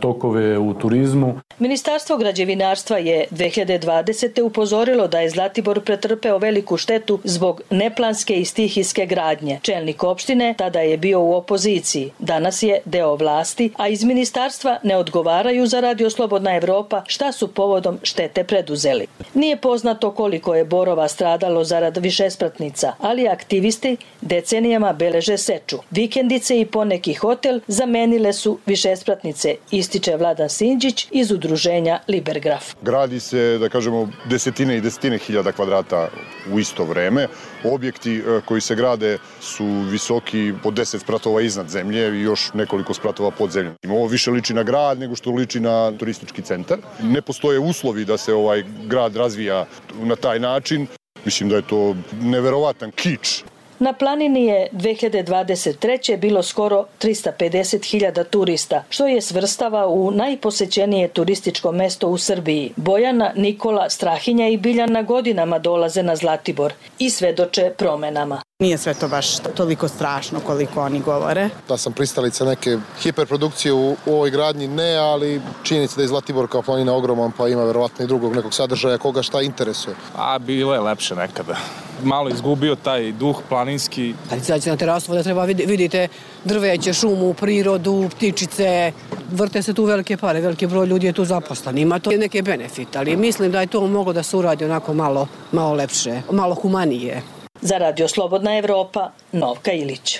tokove 0.00 0.58
u 0.58 0.74
turizmu. 0.74 1.40
Ministarstvo 1.58 2.16
građevinarstva 2.16 2.98
je 2.98 3.26
2020. 3.30 4.42
upozorilo 4.42 5.08
da 5.08 5.20
je 5.20 5.30
Zlatibor 5.30 5.80
pretrpeo 5.80 6.38
veliku 6.38 6.76
štetu 6.76 7.20
zbog 7.24 7.62
neplanske 7.70 8.40
i 8.40 8.44
stihijske 8.44 9.06
gradnje. 9.06 9.58
Čelnik 9.62 10.04
opštine 10.04 10.54
tada 10.58 10.80
je 10.80 10.96
bio 10.96 11.20
u 11.20 11.34
opoziciji. 11.34 12.10
Danas 12.18 12.62
je 12.62 12.80
deo 12.84 13.14
vlasti, 13.16 13.70
a 13.76 13.88
iz 13.88 14.04
ministarstva 14.04 14.78
ne 14.82 14.96
odgovaraju 14.96 15.66
za 15.66 15.80
Radio 15.80 16.10
Slobodna 16.10 16.56
Evropa 16.56 17.02
šta 17.06 17.32
su 17.32 17.48
povodom 17.48 17.98
štete 18.02 18.44
preduzeli. 18.44 19.06
Nije 19.34 19.56
poznato 19.56 20.10
koliko 20.10 20.54
je 20.54 20.64
borova 20.64 21.08
stradalo 21.08 21.64
zarad 21.64 21.96
višespratnica, 21.96 22.92
ali 22.98 23.28
aktivisti 23.28 23.96
decenijama 24.20 24.92
beleže 24.92 25.38
seču. 25.38 25.78
Vikendice 25.90 26.60
i 26.60 26.66
poneki 26.66 27.14
hotel 27.14 27.60
zamenile 27.66 28.32
su 28.34 28.58
višespratnice, 28.66 29.56
ističe 29.70 30.16
Vladan 30.16 30.48
Sinđić 30.48 31.06
iz 31.10 31.30
udruženja 31.30 32.00
Libergraf. 32.08 32.74
Gradi 32.82 33.20
se, 33.20 33.58
da 33.58 33.68
kažemo, 33.68 34.08
desetine 34.30 34.76
i 34.76 34.80
desetine 34.80 35.18
hiljada 35.18 35.52
kvadrata 35.52 36.08
u 36.52 36.58
isto 36.58 36.84
vreme. 36.84 37.28
Objekti 37.64 38.16
e, 38.16 38.40
koji 38.44 38.60
se 38.60 38.74
grade 38.74 39.18
su 39.40 39.66
visoki 39.90 40.52
po 40.62 40.70
10 40.70 41.00
spratova 41.00 41.42
iznad 41.42 41.68
zemlje 41.68 42.20
i 42.20 42.22
još 42.22 42.50
nekoliko 42.54 42.94
spratova 42.94 43.30
pod 43.30 43.50
zemljom. 43.50 43.74
Ovo 43.88 44.06
više 44.06 44.30
liči 44.30 44.54
na 44.54 44.62
grad 44.62 44.98
nego 44.98 45.16
što 45.16 45.30
liči 45.30 45.60
na 45.60 45.92
turistički 45.98 46.42
centar. 46.42 46.78
Ne 47.02 47.22
postoje 47.22 47.58
uslovi 47.58 48.04
da 48.04 48.16
se 48.16 48.34
ovaj 48.34 48.64
grad 48.86 49.16
razvija 49.16 49.66
na 50.02 50.16
taj 50.16 50.38
način. 50.38 50.86
Mislim 51.24 51.48
da 51.48 51.56
je 51.56 51.62
to 51.62 51.96
neverovatan 52.20 52.90
kič 52.90 53.44
Na 53.78 53.92
planini 53.92 54.44
je 54.44 54.68
2023. 54.72 56.16
bilo 56.16 56.42
skoro 56.42 56.86
350.000 57.00 58.24
turista, 58.24 58.84
što 58.88 59.06
je 59.06 59.20
svrstava 59.20 59.86
u 59.86 60.10
najposećenije 60.10 61.08
turističko 61.08 61.72
mesto 61.72 62.08
u 62.08 62.18
Srbiji. 62.18 62.72
Bojana, 62.76 63.32
Nikola, 63.36 63.90
Strahinja 63.90 64.48
i 64.48 64.56
Biljana 64.56 65.02
godinama 65.02 65.58
dolaze 65.58 66.02
na 66.02 66.16
Zlatibor 66.16 66.72
i 66.98 67.10
svedoče 67.10 67.72
promenama. 67.76 68.42
Nije 68.64 68.78
sve 68.78 68.94
to 68.94 69.08
baš 69.08 69.38
toliko 69.38 69.88
strašno 69.88 70.40
koliko 70.40 70.82
oni 70.82 71.00
govore. 71.00 71.48
Da 71.68 71.76
sam 71.76 71.92
pristalica 71.92 72.44
neke 72.44 72.78
hiperprodukcije 73.02 73.72
u, 73.72 73.96
u 74.06 74.12
ovoj 74.14 74.30
gradnji, 74.30 74.68
ne, 74.68 74.96
ali 74.96 75.40
činjenica 75.62 75.96
da 75.96 76.02
je 76.02 76.08
Zlatibor 76.08 76.48
kao 76.48 76.62
planina 76.62 76.94
ogroman, 76.94 77.32
pa 77.32 77.48
ima 77.48 77.64
verovatno 77.64 78.04
i 78.04 78.08
drugog 78.08 78.36
nekog 78.36 78.54
sadržaja 78.54 78.98
koga 78.98 79.22
šta 79.22 79.42
interesuje. 79.42 79.96
A 80.16 80.38
bilo 80.38 80.74
je 80.74 80.80
lepše 80.80 81.14
nekada. 81.14 81.56
Malo 82.02 82.28
izgubio 82.28 82.74
taj 82.74 83.12
duh 83.12 83.36
planinski. 83.48 84.14
Kad 84.30 84.38
izađete 84.38 84.70
na 84.70 84.76
terasu, 84.76 85.12
da 85.12 85.22
treba 85.22 85.44
vidite 85.44 86.08
drveće, 86.44 86.92
šumu, 86.92 87.34
prirodu, 87.34 88.08
ptičice, 88.16 88.92
vrte 89.30 89.62
se 89.62 89.74
tu 89.74 89.84
velike 89.84 90.16
pare, 90.16 90.40
veliki 90.40 90.66
broj 90.66 90.86
ljudi 90.86 91.06
je 91.06 91.12
tu 91.12 91.24
zaposlen. 91.24 91.78
Ima 91.78 91.98
to 91.98 92.10
neke 92.10 92.42
benefit, 92.42 92.96
ali 92.96 93.16
mislim 93.16 93.52
da 93.52 93.60
je 93.60 93.66
to 93.66 93.86
moglo 93.86 94.12
da 94.12 94.22
se 94.22 94.36
uradi 94.36 94.64
onako 94.64 94.94
malo, 94.94 95.28
malo 95.52 95.72
lepše, 95.74 96.22
malo 96.30 96.54
humanije. 96.54 97.22
Za 97.60 97.78
Radio 97.78 98.08
Slobodna 98.08 98.58
Evropa, 98.58 99.10
Novka 99.32 99.72
Ilić. 99.72 100.18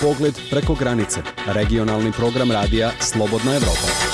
Pogled 0.00 0.34
preko 0.50 0.74
granice. 0.74 1.20
Regionalni 1.46 2.12
program 2.12 2.52
radija 2.52 2.90
Slobodna 3.00 3.54
Evropa. 3.54 4.11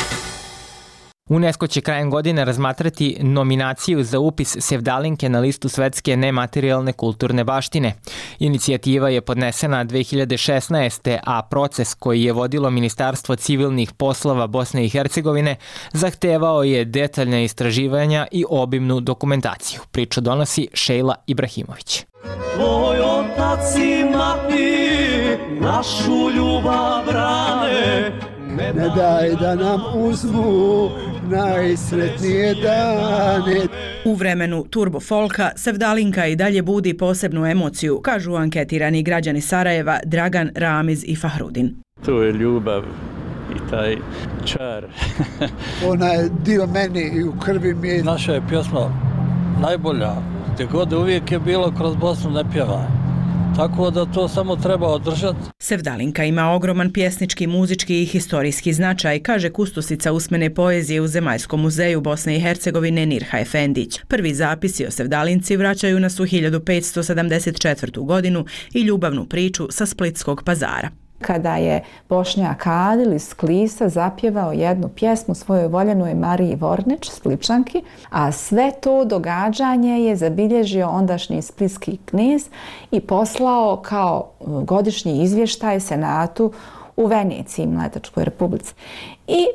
UNESCO 1.29 1.67
će 1.67 1.81
krajem 1.81 2.11
godine 2.11 2.45
razmatrati 2.45 3.17
nominaciju 3.21 4.05
za 4.05 4.19
upis 4.19 4.57
Sevdalinke 4.61 5.29
na 5.29 5.41
listu 5.41 5.69
svetske 5.69 6.17
nematerijalne 6.17 6.93
kulturne 6.93 7.45
baštine. 7.45 7.95
Inicijativa 8.39 9.09
je 9.09 9.21
podnesena 9.21 9.85
2016. 9.85 11.19
a 11.25 11.43
proces 11.43 11.95
koji 11.95 12.23
je 12.23 12.33
vodilo 12.33 12.71
Ministarstvo 12.71 13.37
civilnih 13.37 13.93
poslova 13.93 14.47
Bosne 14.47 14.85
i 14.85 14.89
Hercegovine 14.89 15.57
zahtevao 15.93 16.63
je 16.63 16.85
detaljne 16.85 17.45
istraživanja 17.45 18.27
i 18.31 18.45
obimnu 18.49 19.01
dokumentaciju. 19.01 19.81
Priču 19.91 20.21
donosi 20.21 20.69
Šejla 20.75 21.15
Ibrahimović. 21.27 22.05
Tvoj 22.55 23.01
otac 23.01 23.77
i 23.77 24.05
mati 24.05 24.79
našu 25.61 26.31
ljubav 26.31 27.05
brane, 27.07 28.13
ne 28.59 28.89
daj 28.97 29.35
da 29.41 29.55
nam 29.55 29.81
uzmu 29.95 30.91
najsretnije 31.31 32.55
dane. 32.55 33.67
U 34.05 34.15
vremenu 34.15 34.65
turbo 34.71 35.01
folka 35.01 35.51
Sevdalinka 35.57 36.27
i 36.27 36.37
dalje 36.37 36.63
budi 36.63 36.97
posebnu 36.97 37.47
emociju, 37.47 38.01
kažu 38.01 38.35
anketirani 38.35 39.03
građani 39.03 39.41
Sarajeva 39.41 40.01
Dragan 40.05 40.51
Ramiz 40.55 41.05
i 41.07 41.17
Fahrudin. 41.17 41.75
To 42.05 42.23
je 42.23 42.33
ljubav 42.33 42.83
i 43.57 43.71
taj 43.71 43.97
čar. 44.45 44.87
Ona 45.91 46.07
je 46.07 46.31
dio 46.45 46.67
meni 46.67 47.11
i 47.15 47.25
u 47.25 47.33
krvi 47.45 47.75
mi 47.75 47.89
je. 47.89 48.05
Naša 48.05 48.33
je 48.33 48.43
pjesma 48.49 48.91
najbolja. 49.61 50.13
Gde 50.55 50.67
god 50.67 50.93
uvijek 50.93 51.33
je 51.33 51.39
bilo 51.39 51.73
kroz 51.77 51.97
Bosnu 51.97 52.31
ne 52.31 52.45
pjeva. 52.53 53.08
Tako 53.59 53.91
da 53.91 54.07
to 54.07 54.29
samo 54.29 54.57
treba 54.57 54.87
održati. 54.87 55.39
Sevdalinka 55.59 56.25
ima 56.25 56.51
ogroman 56.51 56.93
pjesnički, 56.93 57.47
muzički 57.47 58.03
i 58.03 58.07
historijski 58.07 58.73
značaj, 58.73 59.21
kaže 59.23 59.51
kustusica 59.51 60.13
usmene 60.13 60.55
poezije 60.55 61.01
u 61.01 61.07
Zemaljskom 61.09 61.61
muzeju 61.61 62.01
Bosne 62.01 62.37
i 62.37 62.41
Hercegovine 62.41 63.07
Nirha 63.07 63.39
Efendić. 63.39 64.01
Prvi 64.09 64.35
zapisi 64.35 64.87
o 64.87 64.91
Sevdalinci 64.91 65.57
vraćaju 65.57 66.01
nas 66.01 66.21
u 66.21 66.23
1574. 66.23 68.05
godinu 68.07 68.45
i 68.75 68.81
ljubavnu 68.81 69.27
priču 69.27 69.67
sa 69.71 69.87
Splitskog 69.87 70.43
pazara 70.45 71.08
kada 71.21 71.57
je 71.57 71.85
Bošnjak 72.09 72.67
Adil 72.67 73.13
iz 73.13 73.35
Klisa 73.35 73.89
zapjevao 73.89 74.53
jednu 74.53 74.89
pjesmu 74.89 75.35
svojoj 75.35 75.67
voljenoj 75.67 76.15
Mariji 76.15 76.57
Vornić, 76.57 77.11
Splipčanki, 77.11 77.83
a 78.11 78.33
sve 78.33 78.73
to 78.81 79.05
događanje 79.05 80.01
je 80.01 80.17
zabilježio 80.17 80.89
ondašnji 80.89 81.43
splitski 81.43 81.99
knjiz 82.05 82.49
i 82.91 83.01
poslao 83.01 83.77
kao 83.77 84.29
e, 84.41 84.45
godišnji 84.65 85.23
izvještaj 85.23 85.81
Senatu 85.81 86.53
u 86.97 87.07
Veneciji, 87.07 87.67
Mletačkoj 87.67 88.25
republici. 88.25 88.75
I 89.27 89.47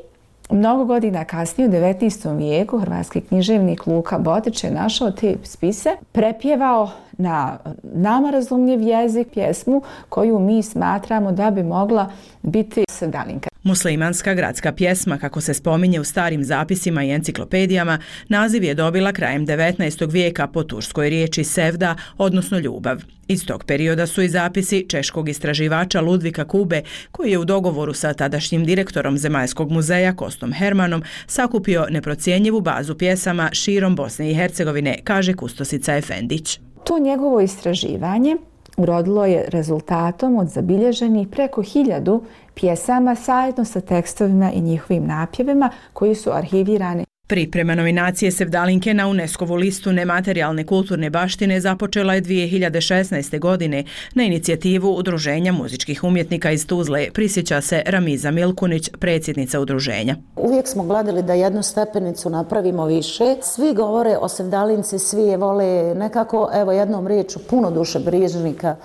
Mnogo 0.50 0.86
godina 0.86 1.26
kasnije, 1.26 1.70
u 1.70 1.72
19. 1.72 2.38
vijeku, 2.38 2.80
hrvatski 2.80 3.22
književnik 3.22 3.88
Luka 3.88 4.20
Botić 4.20 4.64
je 4.64 4.72
našao 4.72 5.12
te 5.12 5.36
spise, 5.44 5.90
prepjevao 6.12 6.90
na 7.18 7.58
nama 7.84 8.32
razumljiv 8.32 8.82
jezik 8.82 9.28
pjesmu 9.34 9.82
koju 10.10 10.40
mi 10.40 10.64
smatramo 10.64 11.32
da 11.32 11.52
bi 11.52 11.64
mogla 11.64 12.12
biti 12.42 12.84
sevdalinka. 12.90 13.50
Muslimanska 13.64 14.34
gradska 14.34 14.72
pjesma, 14.72 15.18
kako 15.18 15.42
se 15.42 15.54
spominje 15.54 16.00
u 16.00 16.04
starim 16.04 16.44
zapisima 16.44 17.04
i 17.04 17.12
enciklopedijama, 17.12 18.00
naziv 18.30 18.64
je 18.64 18.74
dobila 18.74 19.14
krajem 19.14 19.48
19. 19.48 20.12
vijeka 20.12 20.48
po 20.48 20.64
turskoj 20.64 21.10
riječi 21.10 21.44
sevda, 21.44 21.96
odnosno 22.18 22.60
ljubav. 22.60 23.04
Iz 23.28 23.46
tog 23.46 23.64
perioda 23.64 24.08
su 24.08 24.22
i 24.22 24.30
zapisi 24.30 24.86
češkog 24.90 25.30
istraživača 25.30 26.02
Ludvika 26.02 26.46
Kube, 26.46 26.82
koji 27.12 27.32
je 27.32 27.38
u 27.38 27.46
dogovoru 27.46 27.94
sa 27.94 28.14
tadašnjim 28.14 28.66
direktorom 28.66 29.18
Zemaljskog 29.18 29.72
muzeja 29.72 30.16
Kostom 30.16 30.54
Hermanom 30.54 31.04
sakupio 31.28 31.88
neprocijenjivu 31.90 32.62
bazu 32.62 32.98
pjesama 32.98 33.50
širom 33.52 33.96
Bosne 33.96 34.32
i 34.32 34.36
Hercegovine, 34.36 35.00
kaže 35.04 35.34
Kustosica 35.34 35.96
Efendić. 35.96 36.60
To 36.84 37.00
njegovo 37.00 37.42
istraživanje 37.42 38.38
urodilo 38.78 39.26
je 39.26 39.46
rezultatom 39.48 40.38
od 40.38 40.48
zabilježenih 40.48 41.28
preko 41.28 41.62
hiljadu 41.62 42.24
pjesama 42.54 43.16
zajedno 43.16 43.66
sa 43.66 43.82
tekstovima 43.82 44.52
i 44.52 44.62
njihovim 44.62 45.08
napjevima 45.08 45.70
koji 45.94 46.16
su 46.16 46.32
arhivirani 46.32 47.06
Priprema 47.28 47.76
nominacije 47.76 48.32
Sevdalinke 48.32 48.94
na 48.94 49.08
UNESCO-vu 49.08 49.56
listu 49.56 49.92
nematerijalne 49.92 50.66
kulturne 50.66 51.10
baštine 51.10 51.60
započela 51.62 52.14
je 52.14 52.22
2016. 52.22 53.40
godine 53.40 53.84
na 54.14 54.24
inicijativu 54.24 54.96
Udruženja 54.96 55.52
muzičkih 55.52 56.04
umjetnika 56.04 56.52
iz 56.52 56.68
Tuzle, 56.68 57.08
prisjeća 57.14 57.62
se 57.62 57.84
Ramiza 57.86 58.32
Milkunić, 58.32 58.90
predsjednica 59.00 59.60
udruženja. 59.60 60.16
Uvijek 60.36 60.68
smo 60.68 60.84
gledali 60.84 61.24
da 61.24 61.34
jednu 61.34 61.64
stepenicu 61.64 62.30
napravimo 62.30 62.86
više. 62.86 63.36
Svi 63.42 63.74
govore 63.74 64.18
o 64.18 64.28
Sevdalinci, 64.28 65.00
svi 65.00 65.22
je 65.22 65.38
vole 65.38 65.96
nekako, 65.96 66.50
evo 66.54 66.72
jednom 66.72 67.08
riječu, 67.08 67.40
puno 67.50 67.72
duše 67.72 68.00
brižnika 68.00 68.76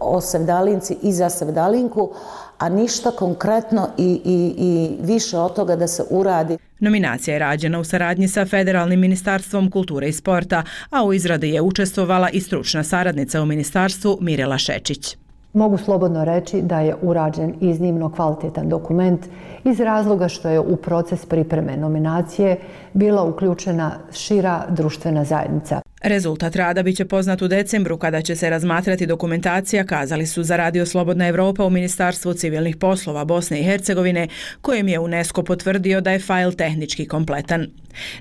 o 0.00 0.20
Sevdalinci 0.20 0.96
i 1.02 1.12
za 1.12 1.30
Sevdalinku, 1.30 2.12
a 2.58 2.68
ništa 2.68 3.10
konkretno 3.10 3.88
i, 3.98 4.20
i, 4.24 4.54
i 4.58 4.96
više 5.06 5.38
od 5.38 5.54
toga 5.54 5.76
da 5.76 5.88
se 5.88 6.02
uradi. 6.10 6.58
Nominacija 6.80 7.32
je 7.32 7.38
rađena 7.38 7.78
u 7.78 7.84
saradnji 7.84 8.28
sa 8.28 8.44
Federalnim 8.46 9.00
ministarstvom 9.00 9.70
kulture 9.70 10.08
i 10.08 10.12
sporta, 10.12 10.62
a 10.90 11.04
u 11.04 11.12
izradi 11.12 11.50
je 11.50 11.60
učestvovala 11.60 12.30
i 12.30 12.40
stručna 12.40 12.84
saradnica 12.84 13.42
u 13.42 13.46
ministarstvu 13.46 14.18
Mirela 14.20 14.58
Šečić. 14.58 15.16
Mogu 15.52 15.78
slobodno 15.78 16.24
reći 16.24 16.62
da 16.62 16.80
je 16.80 16.96
urađen 17.02 17.54
iznimno 17.60 18.12
kvalitetan 18.12 18.68
dokument 18.68 19.26
iz 19.64 19.80
razloga 19.80 20.28
što 20.28 20.48
je 20.48 20.60
u 20.60 20.76
proces 20.76 21.26
pripreme 21.26 21.76
nominacije 21.76 22.58
bila 22.92 23.22
uključena 23.24 23.98
šira 24.12 24.64
društvena 24.68 25.24
zajednica. 25.24 25.81
Rezultat 26.04 26.56
rada 26.56 26.82
biće 26.82 27.04
poznat 27.04 27.42
u 27.42 27.48
decembru 27.48 27.98
kada 27.98 28.22
će 28.22 28.36
se 28.36 28.50
razmatrati 28.50 29.06
dokumentacija, 29.06 29.84
kazali 29.84 30.26
su 30.26 30.42
za 30.42 30.56
Radio 30.56 30.86
Slobodna 30.86 31.28
Evropa 31.28 31.64
u 31.64 31.70
Ministarstvu 31.70 32.34
civilnih 32.34 32.76
poslova 32.76 33.24
Bosne 33.24 33.60
i 33.60 33.64
Hercegovine, 33.64 34.28
kojem 34.60 34.88
je 34.88 34.98
UNESCO 34.98 35.42
potvrdio 35.42 36.00
da 36.00 36.12
je 36.12 36.18
fajl 36.18 36.52
tehnički 36.52 37.06
kompletan. 37.06 37.66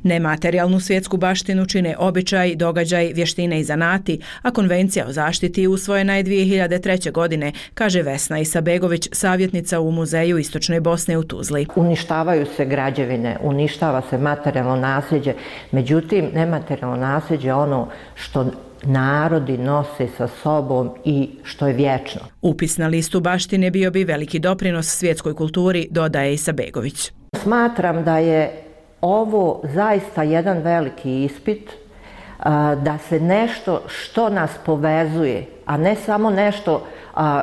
Nematerijalnu 0.03 0.79
svjetsku 0.79 1.17
baštinu 1.17 1.65
čine 1.65 1.95
običaj, 1.97 2.55
događaj, 2.55 3.11
vještine 3.13 3.59
i 3.59 3.63
zanati, 3.63 4.19
a 4.41 4.51
konvencija 4.51 5.05
o 5.07 5.11
zaštiti 5.11 5.67
usvojena 5.67 6.15
je 6.15 6.23
2003. 6.23 7.11
godine, 7.11 7.51
kaže 7.73 8.01
Vesna 8.01 8.39
Isabegović, 8.39 9.09
savjetnica 9.11 9.79
u 9.79 9.91
Muzeju 9.91 10.37
Istočne 10.37 10.79
Bosne 10.79 11.17
u 11.17 11.23
Tuzli. 11.23 11.67
Uništavaju 11.75 12.45
se 12.57 12.65
građevine, 12.65 13.37
uništava 13.41 14.01
se 14.09 14.17
materijalno 14.17 14.75
nasljeđe, 14.75 15.33
međutim, 15.71 16.29
nematerijalno 16.33 16.97
nasljeđe 16.97 17.53
ono 17.53 17.70
ono 17.71 17.87
što 18.15 18.45
narodi 18.83 19.57
nose 19.57 20.07
sa 20.17 20.27
sobom 20.27 20.89
i 21.05 21.29
što 21.43 21.67
je 21.67 21.73
vječno. 21.73 22.21
Upis 22.41 22.77
na 22.77 22.87
listu 22.87 23.19
baštine 23.19 23.71
bio 23.71 23.91
bi 23.91 24.03
veliki 24.03 24.39
doprinos 24.39 24.87
svjetskoj 24.87 25.35
kulturi, 25.35 25.87
dodaje 25.91 26.33
Isa 26.33 26.51
Begović. 26.51 27.11
Smatram 27.35 28.03
da 28.03 28.17
je 28.17 28.63
ovo 29.01 29.61
zaista 29.73 30.23
jedan 30.23 30.57
veliki 30.57 31.23
ispit 31.23 31.69
da 32.83 32.97
se 33.09 33.19
nešto 33.19 33.81
što 33.87 34.29
nas 34.29 34.51
povezuje, 34.65 35.45
a 35.65 35.77
ne 35.77 35.95
samo 35.95 36.29
nešto 36.29 36.85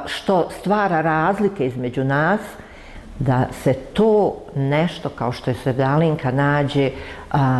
što 0.06 0.48
stvara 0.60 1.00
razlike 1.00 1.66
između 1.66 2.04
nas, 2.04 2.40
da 3.18 3.46
se 3.62 3.74
to 3.74 4.36
nešto 4.56 5.08
kao 5.08 5.32
što 5.32 5.50
je 5.50 5.54
Svedalinka 5.54 6.30
nađe 6.30 6.90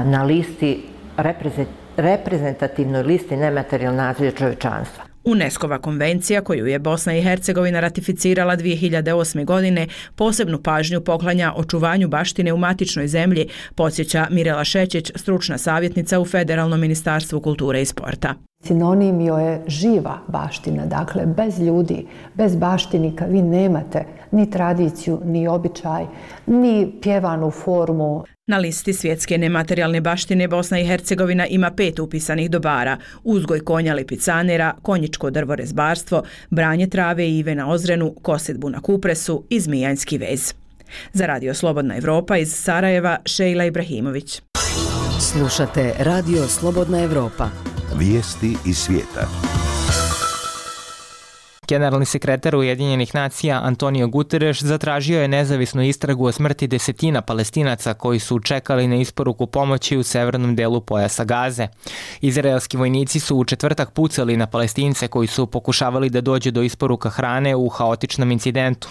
na 0.05 0.23
listi 0.23 0.85
reprezentativnosti 1.17 1.78
reprezentativnoj 1.99 3.03
listi 3.03 3.37
nematerijalne 3.37 4.03
nasilja 4.03 4.31
čovječanstva. 4.31 5.05
UNESCO-va 5.25 5.79
konvencija 5.79 6.41
koju 6.41 6.67
je 6.67 6.79
Bosna 6.79 7.15
i 7.17 7.23
Hercegovina 7.23 7.81
ratificirala 7.81 8.57
2008. 8.57 9.45
godine 9.45 9.87
posebnu 10.17 10.63
pažnju 10.63 11.01
poklanja 11.01 11.53
očuvanju 11.57 12.09
baštine 12.09 12.53
u 12.53 12.57
matičnoj 12.57 13.09
zemlji, 13.09 13.49
podsjeća 13.75 14.27
Mirela 14.31 14.65
Šećić, 14.65 15.13
stručna 15.17 15.59
savjetnica 15.59 16.21
u 16.21 16.25
Federalnom 16.25 16.81
ministarstvu 16.81 17.41
kulture 17.41 17.83
i 17.83 17.85
sporta. 17.85 18.35
Sinonim 18.65 19.21
joj 19.21 19.53
je 19.53 19.63
živa 19.67 20.19
baština, 20.29 20.87
dakle 20.87 21.27
bez 21.27 21.59
ljudi, 21.61 22.07
bez 22.35 22.57
baštinika 22.57 23.25
vi 23.25 23.43
nemate 23.43 24.05
ni 24.31 24.51
tradiciju, 24.51 25.21
ni 25.25 25.49
običaj, 25.49 26.07
ni 26.47 26.93
pjevanu 27.03 27.51
formu. 27.51 28.25
Na 28.47 28.59
listi 28.59 28.93
svjetske 28.93 29.39
nematerijalne 29.39 30.01
baštine 30.01 30.49
Bosna 30.49 30.79
i 30.79 30.87
Hercegovina 30.87 31.47
ima 31.47 31.71
pet 31.71 31.99
upisanih 31.99 32.51
dobara, 32.51 32.97
uzgoj 33.25 33.61
konja 33.61 33.95
lipicanera, 33.95 34.75
konjičko 34.83 35.31
drvorezbarstvo, 35.31 36.23
branje 36.51 36.87
trave 36.87 37.29
i 37.29 37.39
ive 37.39 37.55
na 37.55 37.71
ozrenu, 37.71 38.15
kosedbu 38.23 38.71
na 38.71 38.81
kupresu 38.81 39.45
i 39.51 39.61
zmijanski 39.61 40.19
vez. 40.19 40.55
Za 41.13 41.27
Radio 41.27 41.55
Slobodna 41.55 41.97
Evropa 41.97 42.37
iz 42.37 42.55
Sarajeva, 42.55 43.19
Šejla 43.25 43.65
Ibrahimović. 43.65 44.43
Slušate 45.21 45.95
Radio 45.99 46.49
Slobodna 46.49 47.03
Evropa. 47.03 47.49
Vijesti 47.95 48.57
iz 48.67 48.79
svijeta. 48.79 49.29
Generalni 51.69 52.07
sekretar 52.07 52.57
Ujedinjenih 52.57 53.15
nacija 53.15 53.61
Antonio 53.65 54.09
Guterres 54.09 54.63
zatražio 54.63 55.21
je 55.23 55.29
nezavisnu 55.29 55.83
istragu 55.83 56.25
o 56.25 56.33
smrti 56.33 56.67
desetina 56.67 57.23
palestinaca 57.23 57.95
koji 57.95 58.19
su 58.19 58.41
čekali 58.41 58.89
na 58.89 58.97
isporuku 58.97 59.47
pomoći 59.47 59.97
u 59.97 60.03
severnom 60.03 60.57
delu 60.57 60.81
pojasa 60.81 61.25
Gaze. 61.25 61.69
Izraelski 62.21 62.77
vojnici 62.77 63.21
su 63.21 63.37
u 63.37 63.45
četvrtak 63.45 63.91
pucali 63.91 64.37
na 64.37 64.47
palestince 64.47 65.09
koji 65.09 65.29
su 65.29 65.47
pokušavali 65.47 66.11
da 66.11 66.21
dođu 66.21 66.51
do 66.51 66.63
isporuka 66.63 67.11
hrane 67.11 67.57
u 67.57 67.69
haotičnom 67.69 68.33
incidentu. 68.33 68.89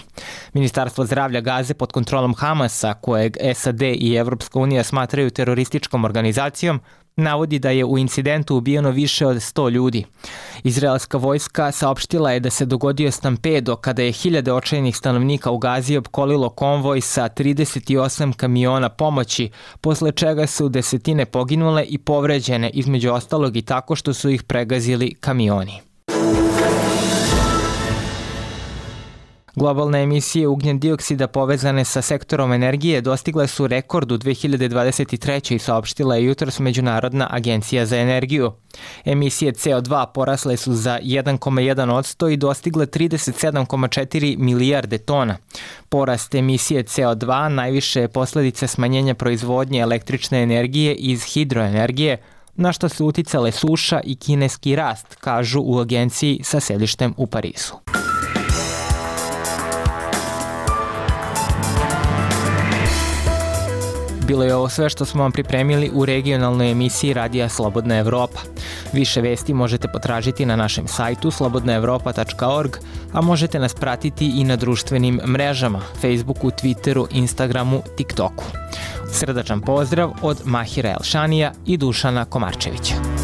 Ministarstvo 0.52 1.04
zdravlja 1.04 1.40
Gaze 1.40 1.74
pod 1.74 1.92
kontrolom 1.92 2.34
Hamasa, 2.34 2.94
kojeg 2.94 3.36
SAD 3.54 3.82
i 3.82 4.14
Evropska 4.14 4.58
unija 4.58 4.84
smatraju 4.84 5.30
terorističkom 5.30 6.04
organizacijom, 6.04 6.80
navodi 7.18 7.58
da 7.58 7.70
je 7.70 7.84
u 7.84 7.98
incidentu 7.98 8.56
ubijeno 8.56 8.90
više 8.90 9.26
od 9.26 9.36
100 9.36 9.70
ljudi. 9.70 10.04
Izraelska 10.62 11.18
vojska 11.18 11.72
saopštila 11.72 12.32
je 12.32 12.40
da 12.40 12.50
se 12.50 12.66
dogodio 12.66 13.10
stampedo 13.10 13.76
kada 13.76 14.02
je 14.02 14.12
hiljade 14.12 14.52
očajnih 14.52 14.96
stanovnika 14.96 15.50
u 15.50 15.58
Gazi 15.58 15.96
opkolilo 15.96 16.48
konvoj 16.48 17.00
sa 17.00 17.28
38 17.28 18.32
kamiona 18.32 18.88
pomoći, 18.88 19.50
posle 19.80 20.12
čega 20.12 20.46
su 20.46 20.68
desetine 20.68 21.26
poginule 21.26 21.84
i 21.84 21.98
povređene 21.98 22.70
između 22.70 23.12
ostalog 23.12 23.56
i 23.56 23.62
tako 23.62 23.96
što 23.96 24.14
su 24.14 24.30
ih 24.30 24.42
pregazili 24.42 25.14
kamioni. 25.14 25.87
Globalne 29.58 30.02
emisije 30.02 30.48
ugljen 30.48 30.78
dioksida 30.78 31.26
povezane 31.26 31.84
sa 31.84 32.02
sektorom 32.02 32.52
energije 32.52 33.00
dostigle 33.00 33.46
su 33.46 33.66
rekord 33.66 34.12
u 34.12 34.18
2023. 34.18 35.54
i 35.54 35.58
saopštila 35.58 36.16
je 36.16 36.24
jutros 36.24 36.58
Međunarodna 36.58 37.28
agencija 37.30 37.86
za 37.86 37.96
energiju. 37.96 38.52
Emisije 39.04 39.52
CO2 39.52 40.06
porasle 40.14 40.56
su 40.56 40.74
za 40.74 40.98
1,1% 41.02 42.32
i 42.32 42.36
dostigle 42.36 42.86
37,4 42.86 44.38
milijarde 44.38 44.98
tona. 44.98 45.36
Porast 45.88 46.34
emisije 46.34 46.84
CO2 46.84 47.48
najviše 47.48 48.00
je 48.00 48.08
posledica 48.08 48.66
smanjenja 48.66 49.14
proizvodnje 49.14 49.80
električne 49.80 50.42
energije 50.42 50.94
iz 50.94 51.24
hidroenergije, 51.24 52.22
na 52.54 52.72
što 52.72 52.88
su 52.88 53.06
uticale 53.06 53.52
suša 53.52 54.00
i 54.04 54.16
kineski 54.16 54.76
rast, 54.76 55.14
kažu 55.14 55.60
u 55.60 55.78
agenciji 55.78 56.40
sa 56.44 56.60
sedištem 56.60 57.14
u 57.16 57.26
Parisu. 57.26 57.76
Bilo 64.28 64.44
je 64.44 64.54
ovo 64.54 64.68
sve 64.68 64.88
što 64.90 65.04
smo 65.04 65.22
vam 65.22 65.32
pripremili 65.32 65.90
u 65.94 66.04
regionalnoj 66.04 66.70
emisiji 66.70 67.12
Radija 67.12 67.48
Slobodna 67.48 67.96
Evropa. 67.98 68.40
Više 68.92 69.20
vesti 69.20 69.54
možete 69.54 69.88
potražiti 69.88 70.46
na 70.46 70.56
našem 70.56 70.88
sajtu 70.88 71.30
slobodnaevropa.org, 71.30 72.76
a 73.12 73.20
možete 73.20 73.58
nas 73.58 73.74
pratiti 73.74 74.32
i 74.40 74.44
na 74.44 74.56
društvenim 74.56 75.20
mrežama, 75.26 75.80
Facebooku, 76.00 76.50
Twitteru, 76.50 77.06
Instagramu, 77.10 77.82
TikToku. 77.96 78.44
Srdačan 79.12 79.60
pozdrav 79.60 80.12
od 80.22 80.38
Mahira 80.44 80.90
Elšanija 80.90 81.52
i 81.66 81.76
Dušana 81.76 82.24
Komarčevića. 82.24 83.17